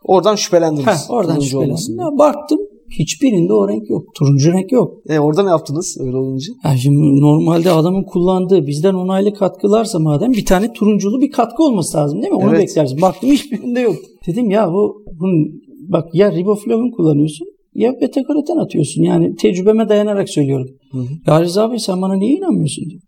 Oradan 0.05 0.37
şüphelendiniz. 0.37 0.87
Heh, 0.87 1.11
oradan 1.11 1.41
şüphelendim. 1.41 2.19
baktım 2.19 2.59
hiçbirinde 2.99 3.53
o 3.53 3.69
renk 3.69 3.91
yok. 3.91 4.15
Turuncu 4.15 4.53
renk 4.53 4.73
yok. 4.73 4.95
E, 5.09 5.19
orada 5.19 5.43
ne 5.43 5.51
yaptınız 5.51 5.97
öyle 6.01 6.17
olunca? 6.17 6.53
Ya 6.65 6.77
şimdi 6.77 7.21
normalde 7.21 7.71
adamın 7.71 8.03
kullandığı 8.03 8.67
bizden 8.67 8.95
onaylı 8.95 9.35
katkılarsa 9.35 9.99
madem 9.99 10.33
bir 10.33 10.45
tane 10.45 10.73
turunculu 10.73 11.21
bir 11.21 11.31
katkı 11.31 11.63
olması 11.63 11.99
lazım 11.99 12.23
değil 12.23 12.33
mi? 12.33 12.39
Onu 12.39 12.51
Evet. 12.51 12.69
beklersin. 12.69 13.01
Baktım 13.01 13.31
hiçbirinde 13.31 13.81
yok. 13.81 13.97
Dedim 14.27 14.51
ya 14.51 14.69
bu 14.73 15.05
bunun, 15.21 15.63
bak 15.89 16.15
ya 16.15 16.33
riboflavin 16.33 16.91
kullanıyorsun 16.91 17.47
ya 17.75 17.93
beta 18.01 18.23
karoten 18.23 18.57
atıyorsun. 18.57 19.03
Yani 19.03 19.35
tecrübeme 19.37 19.89
dayanarak 19.89 20.29
söylüyorum. 20.29 20.69
Hı 20.93 20.99
hı. 20.99 21.07
Ya 21.27 21.41
Rıza 21.41 21.71
Bey 21.71 21.79
sen 21.79 22.03
bana 22.03 22.15
niye 22.15 22.37
inanmıyorsun 22.37 22.85
diyor. 22.91 23.03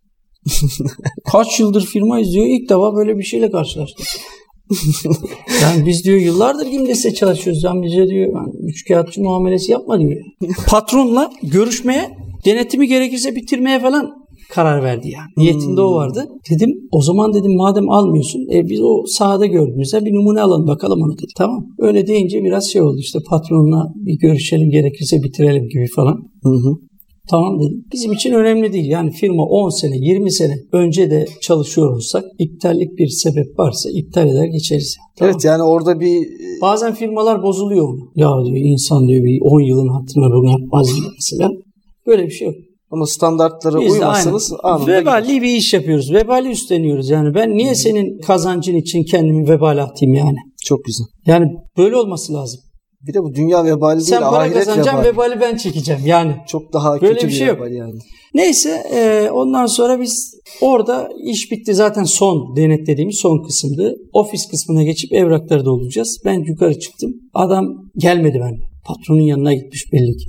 Kaç 1.32 1.60
yıldır 1.60 1.84
firma 1.84 2.20
izliyor 2.20 2.46
ilk 2.46 2.68
defa 2.68 2.94
böyle 2.94 3.18
bir 3.18 3.22
şeyle 3.22 3.50
karşılaştık. 3.50 4.06
Yani 5.62 5.86
biz 5.86 6.04
diyor 6.04 6.18
yıllardır 6.18 6.66
Gimdes'e 6.66 7.14
çalışıyoruz. 7.14 7.64
Yani 7.64 7.82
bize 7.82 8.06
diyor 8.08 8.32
yani 8.34 8.52
üç 8.62 8.84
kağıtçı 8.88 9.22
muamelesi 9.22 9.72
yapma 9.72 10.00
diyor. 10.00 10.20
Patronla 10.68 11.30
görüşmeye, 11.42 12.10
denetimi 12.44 12.88
gerekirse 12.88 13.36
bitirmeye 13.36 13.80
falan 13.80 14.24
karar 14.50 14.82
verdi 14.82 15.08
yani. 15.08 15.30
Niyetinde 15.36 15.80
o 15.80 15.94
vardı. 15.94 16.28
Dedim 16.50 16.70
o 16.92 17.02
zaman 17.02 17.34
dedim 17.34 17.56
madem 17.56 17.90
almıyorsun 17.90 18.40
e, 18.52 18.68
biz 18.68 18.80
o 18.80 19.02
sahada 19.06 19.46
gördüğümüzde 19.46 20.04
bir 20.04 20.12
numune 20.12 20.40
alalım 20.40 20.66
bakalım 20.66 21.02
onu 21.02 21.12
dedi. 21.18 21.32
Tamam. 21.36 21.66
Öyle 21.78 22.06
deyince 22.06 22.44
biraz 22.44 22.72
şey 22.72 22.82
oldu 22.82 22.96
işte 22.98 23.18
patronla 23.28 23.86
bir 23.94 24.18
görüşelim 24.18 24.70
gerekirse 24.70 25.22
bitirelim 25.22 25.68
gibi 25.68 25.86
falan. 25.96 26.16
Hı 26.42 26.48
hı. 26.48 26.74
Tamam 27.30 27.60
dedim. 27.60 27.84
Bizim 27.92 28.12
için 28.12 28.32
önemli 28.32 28.72
değil. 28.72 28.90
Yani 28.90 29.10
firma 29.10 29.42
10 29.44 29.80
sene, 29.80 29.96
20 29.96 30.32
sene 30.32 30.54
önce 30.72 31.10
de 31.10 31.26
çalışıyor 31.42 31.96
olsak 31.96 32.24
iptallik 32.38 32.98
bir 32.98 33.08
sebep 33.08 33.58
varsa 33.58 33.90
iptal 33.90 34.28
eder 34.28 34.44
geçeriz. 34.44 34.96
Tamam. 35.16 35.32
Evet 35.32 35.44
yani 35.44 35.62
orada 35.62 36.00
bir 36.00 36.28
Bazen 36.62 36.94
firmalar 36.94 37.42
bozuluyor. 37.42 37.98
Ya 38.16 38.28
diyor 38.44 38.56
insan 38.56 39.08
diyor 39.08 39.24
bir 39.24 39.38
10 39.42 39.60
yılın 39.60 39.88
hatırına 39.88 40.26
bunu 40.26 40.50
yapmaz 40.60 40.86
diyor 40.96 41.12
mesela. 41.14 41.50
Böyle 42.06 42.26
bir 42.26 42.30
şey 42.30 42.46
yok. 42.46 42.56
ama 42.90 43.06
standartlara 43.06 43.80
Biz 43.80 43.92
aynen. 43.92 44.38
anında 44.62 44.82
gider. 44.82 45.00
Veballi 45.00 45.42
bir 45.42 45.56
iş 45.56 45.74
yapıyoruz. 45.74 46.12
Vebali 46.12 46.48
üstleniyoruz. 46.48 47.10
Yani 47.10 47.34
ben 47.34 47.50
niye 47.56 47.74
senin 47.74 48.18
kazancın 48.18 48.74
için 48.74 49.04
kendimi 49.04 49.48
vebale 49.48 49.82
atayım 49.82 50.14
yani? 50.14 50.36
Çok 50.64 50.84
güzel. 50.84 51.06
Yani 51.26 51.46
böyle 51.78 51.96
olması 51.96 52.34
lazım. 52.34 52.60
Bir 53.06 53.14
de 53.14 53.22
bu 53.22 53.34
dünya 53.34 53.64
vebali 53.64 53.98
değil, 53.98 54.08
Sen 54.08 54.20
para 54.20 54.36
ahiret 54.36 54.54
kazanacaksın 54.58 54.98
vebali. 54.98 55.12
vebali 55.12 55.40
ben 55.40 55.56
çekeceğim 55.56 56.02
yani. 56.06 56.36
Çok 56.48 56.72
daha 56.72 57.00
Böyle 57.00 57.14
kötü 57.14 57.26
bir 57.26 57.32
bir, 57.32 57.36
şey 57.36 57.46
yok. 57.46 57.56
vebal 57.60 57.72
yani. 57.72 57.98
Neyse 58.34 58.82
e, 58.94 59.30
ondan 59.30 59.66
sonra 59.66 60.00
biz 60.00 60.34
orada 60.60 61.08
iş 61.24 61.50
bitti 61.50 61.74
zaten 61.74 62.04
son 62.04 62.56
denetlediğimiz 62.56 63.18
son 63.22 63.42
kısımdı. 63.46 63.96
Ofis 64.12 64.48
kısmına 64.50 64.82
geçip 64.82 65.12
evrakları 65.12 65.64
dolduracağız. 65.64 66.18
Ben 66.24 66.44
yukarı 66.44 66.78
çıktım. 66.78 67.10
Adam 67.34 67.64
gelmedi 67.96 68.38
ben. 68.40 68.73
Patronun 68.86 69.20
yanına 69.20 69.54
gitmiş 69.54 69.92
belli 69.92 70.16
ki. 70.16 70.26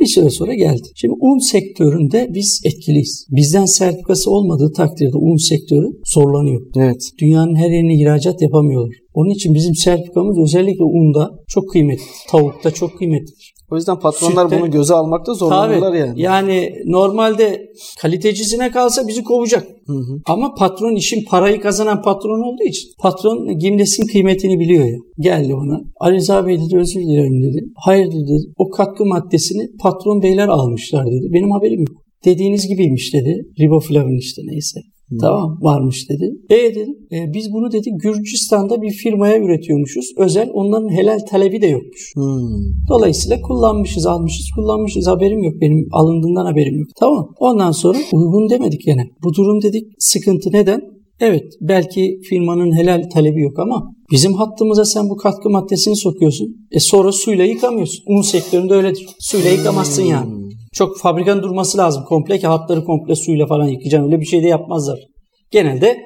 Bir 0.00 0.06
süre 0.06 0.30
sonra 0.30 0.54
geldi. 0.54 0.88
Şimdi 0.94 1.14
un 1.20 1.38
sektöründe 1.38 2.28
biz 2.34 2.60
etkiliyiz. 2.64 3.26
Bizden 3.30 3.64
sertifikası 3.64 4.30
olmadığı 4.30 4.72
takdirde 4.72 5.16
un 5.16 5.48
sektörü 5.48 5.86
zorlanıyor. 6.14 6.62
Evet. 6.76 7.02
Dünyanın 7.20 7.54
her 7.54 7.70
yerine 7.70 7.94
ihracat 7.94 8.42
yapamıyorlar. 8.42 8.94
Onun 9.14 9.30
için 9.30 9.54
bizim 9.54 9.74
sertifikamız 9.74 10.38
özellikle 10.38 10.84
unda 10.84 11.30
çok 11.48 11.70
kıymetli. 11.70 12.02
Tavukta 12.30 12.70
çok 12.70 12.98
kıymetlidir. 12.98 13.57
O 13.70 13.76
yüzden 13.76 13.98
patronlar 13.98 14.44
Sütte- 14.44 14.60
bunu 14.60 14.70
göze 14.70 14.94
almakta 14.94 15.34
zorlanırlar 15.34 15.94
yani. 15.94 16.22
Yani 16.22 16.72
normalde 16.86 17.66
kalitecisine 18.00 18.70
kalsa 18.70 19.08
bizi 19.08 19.24
kovacak. 19.24 19.66
Hı 19.86 19.92
hı. 19.92 20.20
Ama 20.26 20.54
patron 20.54 20.94
işin 20.96 21.24
parayı 21.24 21.60
kazanan 21.60 22.02
patron 22.02 22.52
olduğu 22.52 22.62
için 22.62 22.88
patron 22.98 23.58
Gimles'in 23.58 24.06
kıymetini 24.06 24.58
biliyor 24.58 24.84
ya. 24.84 24.96
Geldi 25.20 25.54
ona. 25.54 25.80
Ali 26.00 26.16
Rıza 26.16 26.46
Bey 26.46 26.56
dedi 26.56 26.78
özür 26.78 27.00
dilerim 27.00 27.42
dedi. 27.42 27.64
Hayır 27.76 28.06
dedi. 28.06 28.52
O 28.56 28.70
katkı 28.70 29.06
maddesini 29.06 29.68
patron 29.82 30.22
beyler 30.22 30.48
almışlar 30.48 31.06
dedi. 31.06 31.32
Benim 31.32 31.50
haberim 31.50 31.80
yok. 31.80 32.02
Dediğiniz 32.24 32.68
gibiymiş 32.68 33.14
dedi. 33.14 33.42
Riboflavin 33.60 34.18
işte 34.18 34.42
neyse. 34.44 34.80
Tamam 35.20 35.58
varmış 35.60 36.10
dedi. 36.10 36.32
E 36.50 36.56
dedim. 36.56 36.96
"e, 37.12 37.32
biz 37.34 37.52
bunu 37.52 37.72
dedi 37.72 37.90
Gürcistan'da 38.02 38.82
bir 38.82 38.90
firmaya 38.90 39.38
üretiyormuşuz. 39.38 40.12
Özel 40.16 40.50
onların 40.52 40.88
helal 40.88 41.18
talebi 41.30 41.62
de 41.62 41.66
yokmuş. 41.66 42.12
Hmm. 42.14 42.88
Dolayısıyla 42.88 43.40
kullanmışız, 43.40 44.06
almışız, 44.06 44.50
kullanmışız. 44.56 45.06
Haberim 45.06 45.42
yok. 45.42 45.54
Benim 45.60 45.88
alındığından 45.92 46.46
haberim 46.46 46.78
yok. 46.78 46.88
Tamam. 47.00 47.28
Ondan 47.38 47.72
sonra 47.72 47.98
uygun 48.12 48.50
demedik 48.50 48.80
gene. 48.84 49.10
Bu 49.24 49.34
durum 49.34 49.62
dedik 49.62 49.84
sıkıntı 49.98 50.52
neden? 50.52 50.80
Evet 51.20 51.44
belki 51.60 52.20
firmanın 52.28 52.72
helal 52.76 53.02
talebi 53.14 53.40
yok 53.40 53.58
ama 53.58 53.92
bizim 54.12 54.32
hattımıza 54.32 54.84
sen 54.84 55.08
bu 55.10 55.16
katkı 55.16 55.50
maddesini 55.50 55.96
sokuyorsun. 55.96 56.56
E 56.70 56.80
sonra 56.80 57.12
suyla 57.12 57.44
yıkamıyorsun. 57.44 58.04
Un 58.06 58.22
sektöründe 58.22 58.74
öyledir. 58.74 59.06
Suyla 59.18 59.50
yıkamazsın 59.50 60.02
yani. 60.02 60.47
Çok 60.72 60.98
fabrikanın 60.98 61.42
durması 61.42 61.78
lazım 61.78 62.04
komple 62.04 62.38
ki 62.38 62.46
hatları 62.46 62.84
komple 62.84 63.14
suyla 63.14 63.46
falan 63.46 63.66
yıkayacaksın. 63.66 64.06
Öyle 64.06 64.20
bir 64.20 64.26
şey 64.26 64.42
de 64.42 64.46
yapmazlar. 64.46 64.98
Genelde 65.50 65.96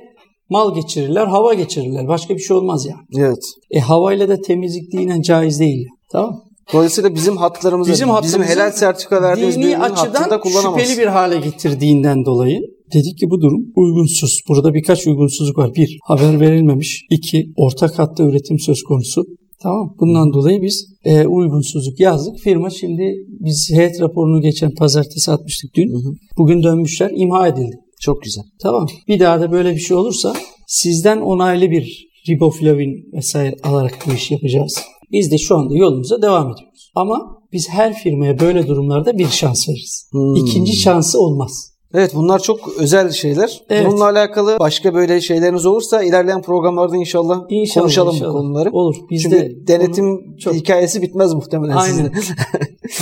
mal 0.48 0.74
geçirirler, 0.74 1.26
hava 1.26 1.54
geçirirler. 1.54 2.08
Başka 2.08 2.34
bir 2.34 2.40
şey 2.40 2.56
olmaz 2.56 2.86
yani. 2.86 3.26
Evet. 3.26 3.44
E 3.70 3.80
havayla 3.80 4.28
da 4.28 4.40
temizlik 4.40 4.92
dinen 4.92 5.22
caiz 5.22 5.60
değil. 5.60 5.86
Tamam. 6.12 6.42
Dolayısıyla 6.72 7.14
bizim 7.14 7.36
hatlarımızı, 7.36 7.92
Bizim 7.92 8.08
bizim, 8.22 8.42
helal 8.42 8.70
sertifika 8.72 9.22
verdiğimiz 9.22 9.56
dini 9.56 9.78
açıdan 9.78 10.40
şüpheli 10.52 10.98
bir 10.98 11.06
hale 11.06 11.40
getirdiğinden 11.40 12.24
dolayı 12.24 12.60
dedik 12.94 13.18
ki 13.18 13.30
bu 13.30 13.40
durum 13.40 13.60
uygunsuz. 13.76 14.40
Burada 14.48 14.74
birkaç 14.74 15.06
uygunsuzluk 15.06 15.58
var. 15.58 15.74
Bir, 15.74 15.98
haber 16.02 16.40
verilmemiş. 16.40 17.06
İki, 17.10 17.46
ortak 17.56 17.98
hatta 17.98 18.24
üretim 18.24 18.58
söz 18.58 18.82
konusu. 18.82 19.24
Tamam. 19.62 19.96
Bundan 20.00 20.32
dolayı 20.32 20.62
biz 20.62 20.86
e, 21.04 21.26
uygunsuzluk 21.26 22.00
yazdık. 22.00 22.38
Firma 22.38 22.70
şimdi 22.70 23.14
biz 23.28 23.70
heyet 23.74 24.00
raporunu 24.00 24.40
geçen 24.40 24.74
pazartesi 24.74 25.30
atmıştık 25.30 25.74
dün. 25.74 25.88
Hı 25.94 25.98
hı. 25.98 26.14
Bugün 26.38 26.62
dönmüşler. 26.62 27.10
imha 27.14 27.48
edildi. 27.48 27.76
Çok 28.00 28.22
güzel. 28.22 28.44
Tamam. 28.62 28.86
Bir 29.08 29.20
daha 29.20 29.40
da 29.40 29.52
böyle 29.52 29.74
bir 29.74 29.80
şey 29.80 29.96
olursa 29.96 30.34
sizden 30.66 31.20
onaylı 31.20 31.70
bir 31.70 32.08
riboflavin 32.28 33.12
vesaire 33.12 33.56
alarak 33.62 33.98
bu 34.06 34.12
işi 34.12 34.34
yapacağız. 34.34 34.78
Biz 35.12 35.30
de 35.30 35.38
şu 35.38 35.56
anda 35.56 35.76
yolumuza 35.76 36.22
devam 36.22 36.52
ediyoruz. 36.52 36.90
Ama 36.94 37.42
biz 37.52 37.68
her 37.68 37.94
firmaya 37.94 38.40
böyle 38.40 38.68
durumlarda 38.68 39.18
bir 39.18 39.28
şans 39.28 39.68
veririz. 39.68 40.08
Hmm. 40.12 40.34
İkinci 40.34 40.72
şansı 40.72 41.20
olmaz. 41.20 41.71
Evet 41.94 42.14
bunlar 42.14 42.38
çok 42.38 42.68
özel 42.78 43.10
şeyler. 43.10 43.62
Evet. 43.70 43.86
Bununla 43.86 44.04
alakalı 44.04 44.58
başka 44.58 44.94
böyle 44.94 45.20
şeyleriniz 45.20 45.66
olursa 45.66 46.02
ilerleyen 46.02 46.42
programlarda 46.42 46.96
inşallah, 46.96 47.40
İnşallah, 47.48 47.84
konuşalım 47.84 48.14
inşallah. 48.14 48.30
bu 48.30 48.36
konuları. 48.36 48.70
Olur. 48.70 48.96
Biz 49.10 49.22
Çünkü 49.22 49.36
de 49.36 49.66
denetim 49.66 50.36
çok- 50.36 50.54
hikayesi 50.54 51.02
bitmez 51.02 51.34
muhtemelen 51.34 51.76
Aynen. 51.76 51.94
sizin. 51.94 52.12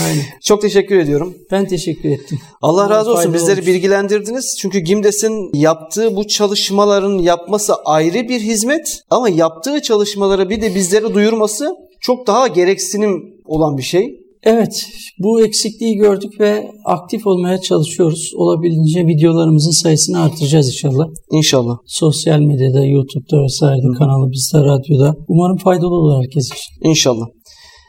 Aynen. 0.07 0.23
çok 0.45 0.63
teşekkür 0.63 0.99
ediyorum. 0.99 1.35
Ben 1.51 1.69
teşekkür 1.69 2.11
ettim. 2.11 2.39
Allah 2.63 2.75
Umarım 2.85 2.91
razı 2.91 3.13
olsun 3.13 3.35
bizleri 3.35 3.55
olmuş. 3.61 3.67
bilgilendirdiniz. 3.67 4.57
Çünkü 4.61 4.79
Gimdes'in 4.79 5.51
yaptığı 5.55 6.17
bu 6.17 6.27
çalışmaların 6.27 7.19
yapması 7.19 7.75
ayrı 7.75 8.29
bir 8.29 8.41
hizmet 8.41 9.01
ama 9.11 9.29
yaptığı 9.29 9.83
çalışmaları 9.83 10.51
bir 10.51 10.63
de 10.63 10.75
bizlere 10.75 11.15
duyurması 11.15 11.75
çok 12.01 12.27
daha 12.27 12.47
gereksinim 12.47 13.35
olan 13.45 13.77
bir 13.79 13.83
şey. 13.83 14.20
Evet, 14.43 14.87
bu 15.19 15.43
eksikliği 15.43 15.97
gördük 15.97 16.41
ve 16.41 16.73
aktif 16.85 17.27
olmaya 17.27 17.61
çalışıyoruz. 17.61 18.33
Olabildiğince 18.37 19.07
videolarımızın 19.07 19.83
sayısını 19.83 20.23
artıracağız 20.23 20.67
inşallah. 20.67 21.09
İnşallah. 21.31 21.77
Sosyal 21.87 22.41
medyada, 22.41 22.85
YouTube'da 22.85 23.43
vesaire 23.43 23.99
kanalımızda, 23.99 24.65
radyoda. 24.65 25.17
Umarım 25.29 25.57
faydalı 25.57 25.95
olur 25.95 26.23
herkes 26.23 26.47
için. 26.47 26.89
İnşallah. 26.89 27.27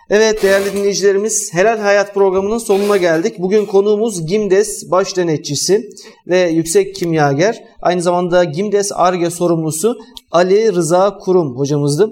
Evet 0.10 0.44
değerli 0.44 0.74
dinleyicilerimiz 0.74 1.50
Helal 1.54 1.80
Hayat 1.80 2.14
programının 2.14 2.58
sonuna 2.58 2.98
geldik. 2.98 3.34
Bugün 3.40 3.66
konuğumuz 3.66 4.26
Gimdes 4.26 4.92
baş 4.92 5.18
denetçisi 5.18 5.90
ve 6.28 6.50
yüksek 6.50 6.96
kimyager. 6.96 7.64
Aynı 7.82 8.02
zamanda 8.02 8.44
Gimdes 8.44 8.92
ARGE 8.96 9.30
sorumlusu 9.30 9.98
Ali 10.32 10.74
Rıza 10.74 11.18
Kurum 11.18 11.58
hocamızdı. 11.58 12.10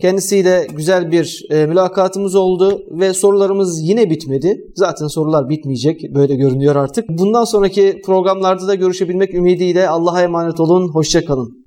Kendisiyle 0.00 0.66
güzel 0.76 1.10
bir 1.12 1.46
e, 1.50 1.66
mülakatımız 1.66 2.34
oldu 2.34 2.82
ve 2.90 3.14
sorularımız 3.14 3.80
yine 3.82 4.10
bitmedi. 4.10 4.64
Zaten 4.74 5.06
sorular 5.06 5.48
bitmeyecek 5.48 6.14
böyle 6.14 6.34
görünüyor 6.34 6.76
artık. 6.76 7.08
Bundan 7.08 7.44
sonraki 7.44 8.00
programlarda 8.04 8.68
da 8.68 8.74
görüşebilmek 8.74 9.34
ümidiyle 9.34 9.88
Allah'a 9.88 10.22
emanet 10.22 10.60
olun. 10.60 10.88
Hoşçakalın. 10.88 11.59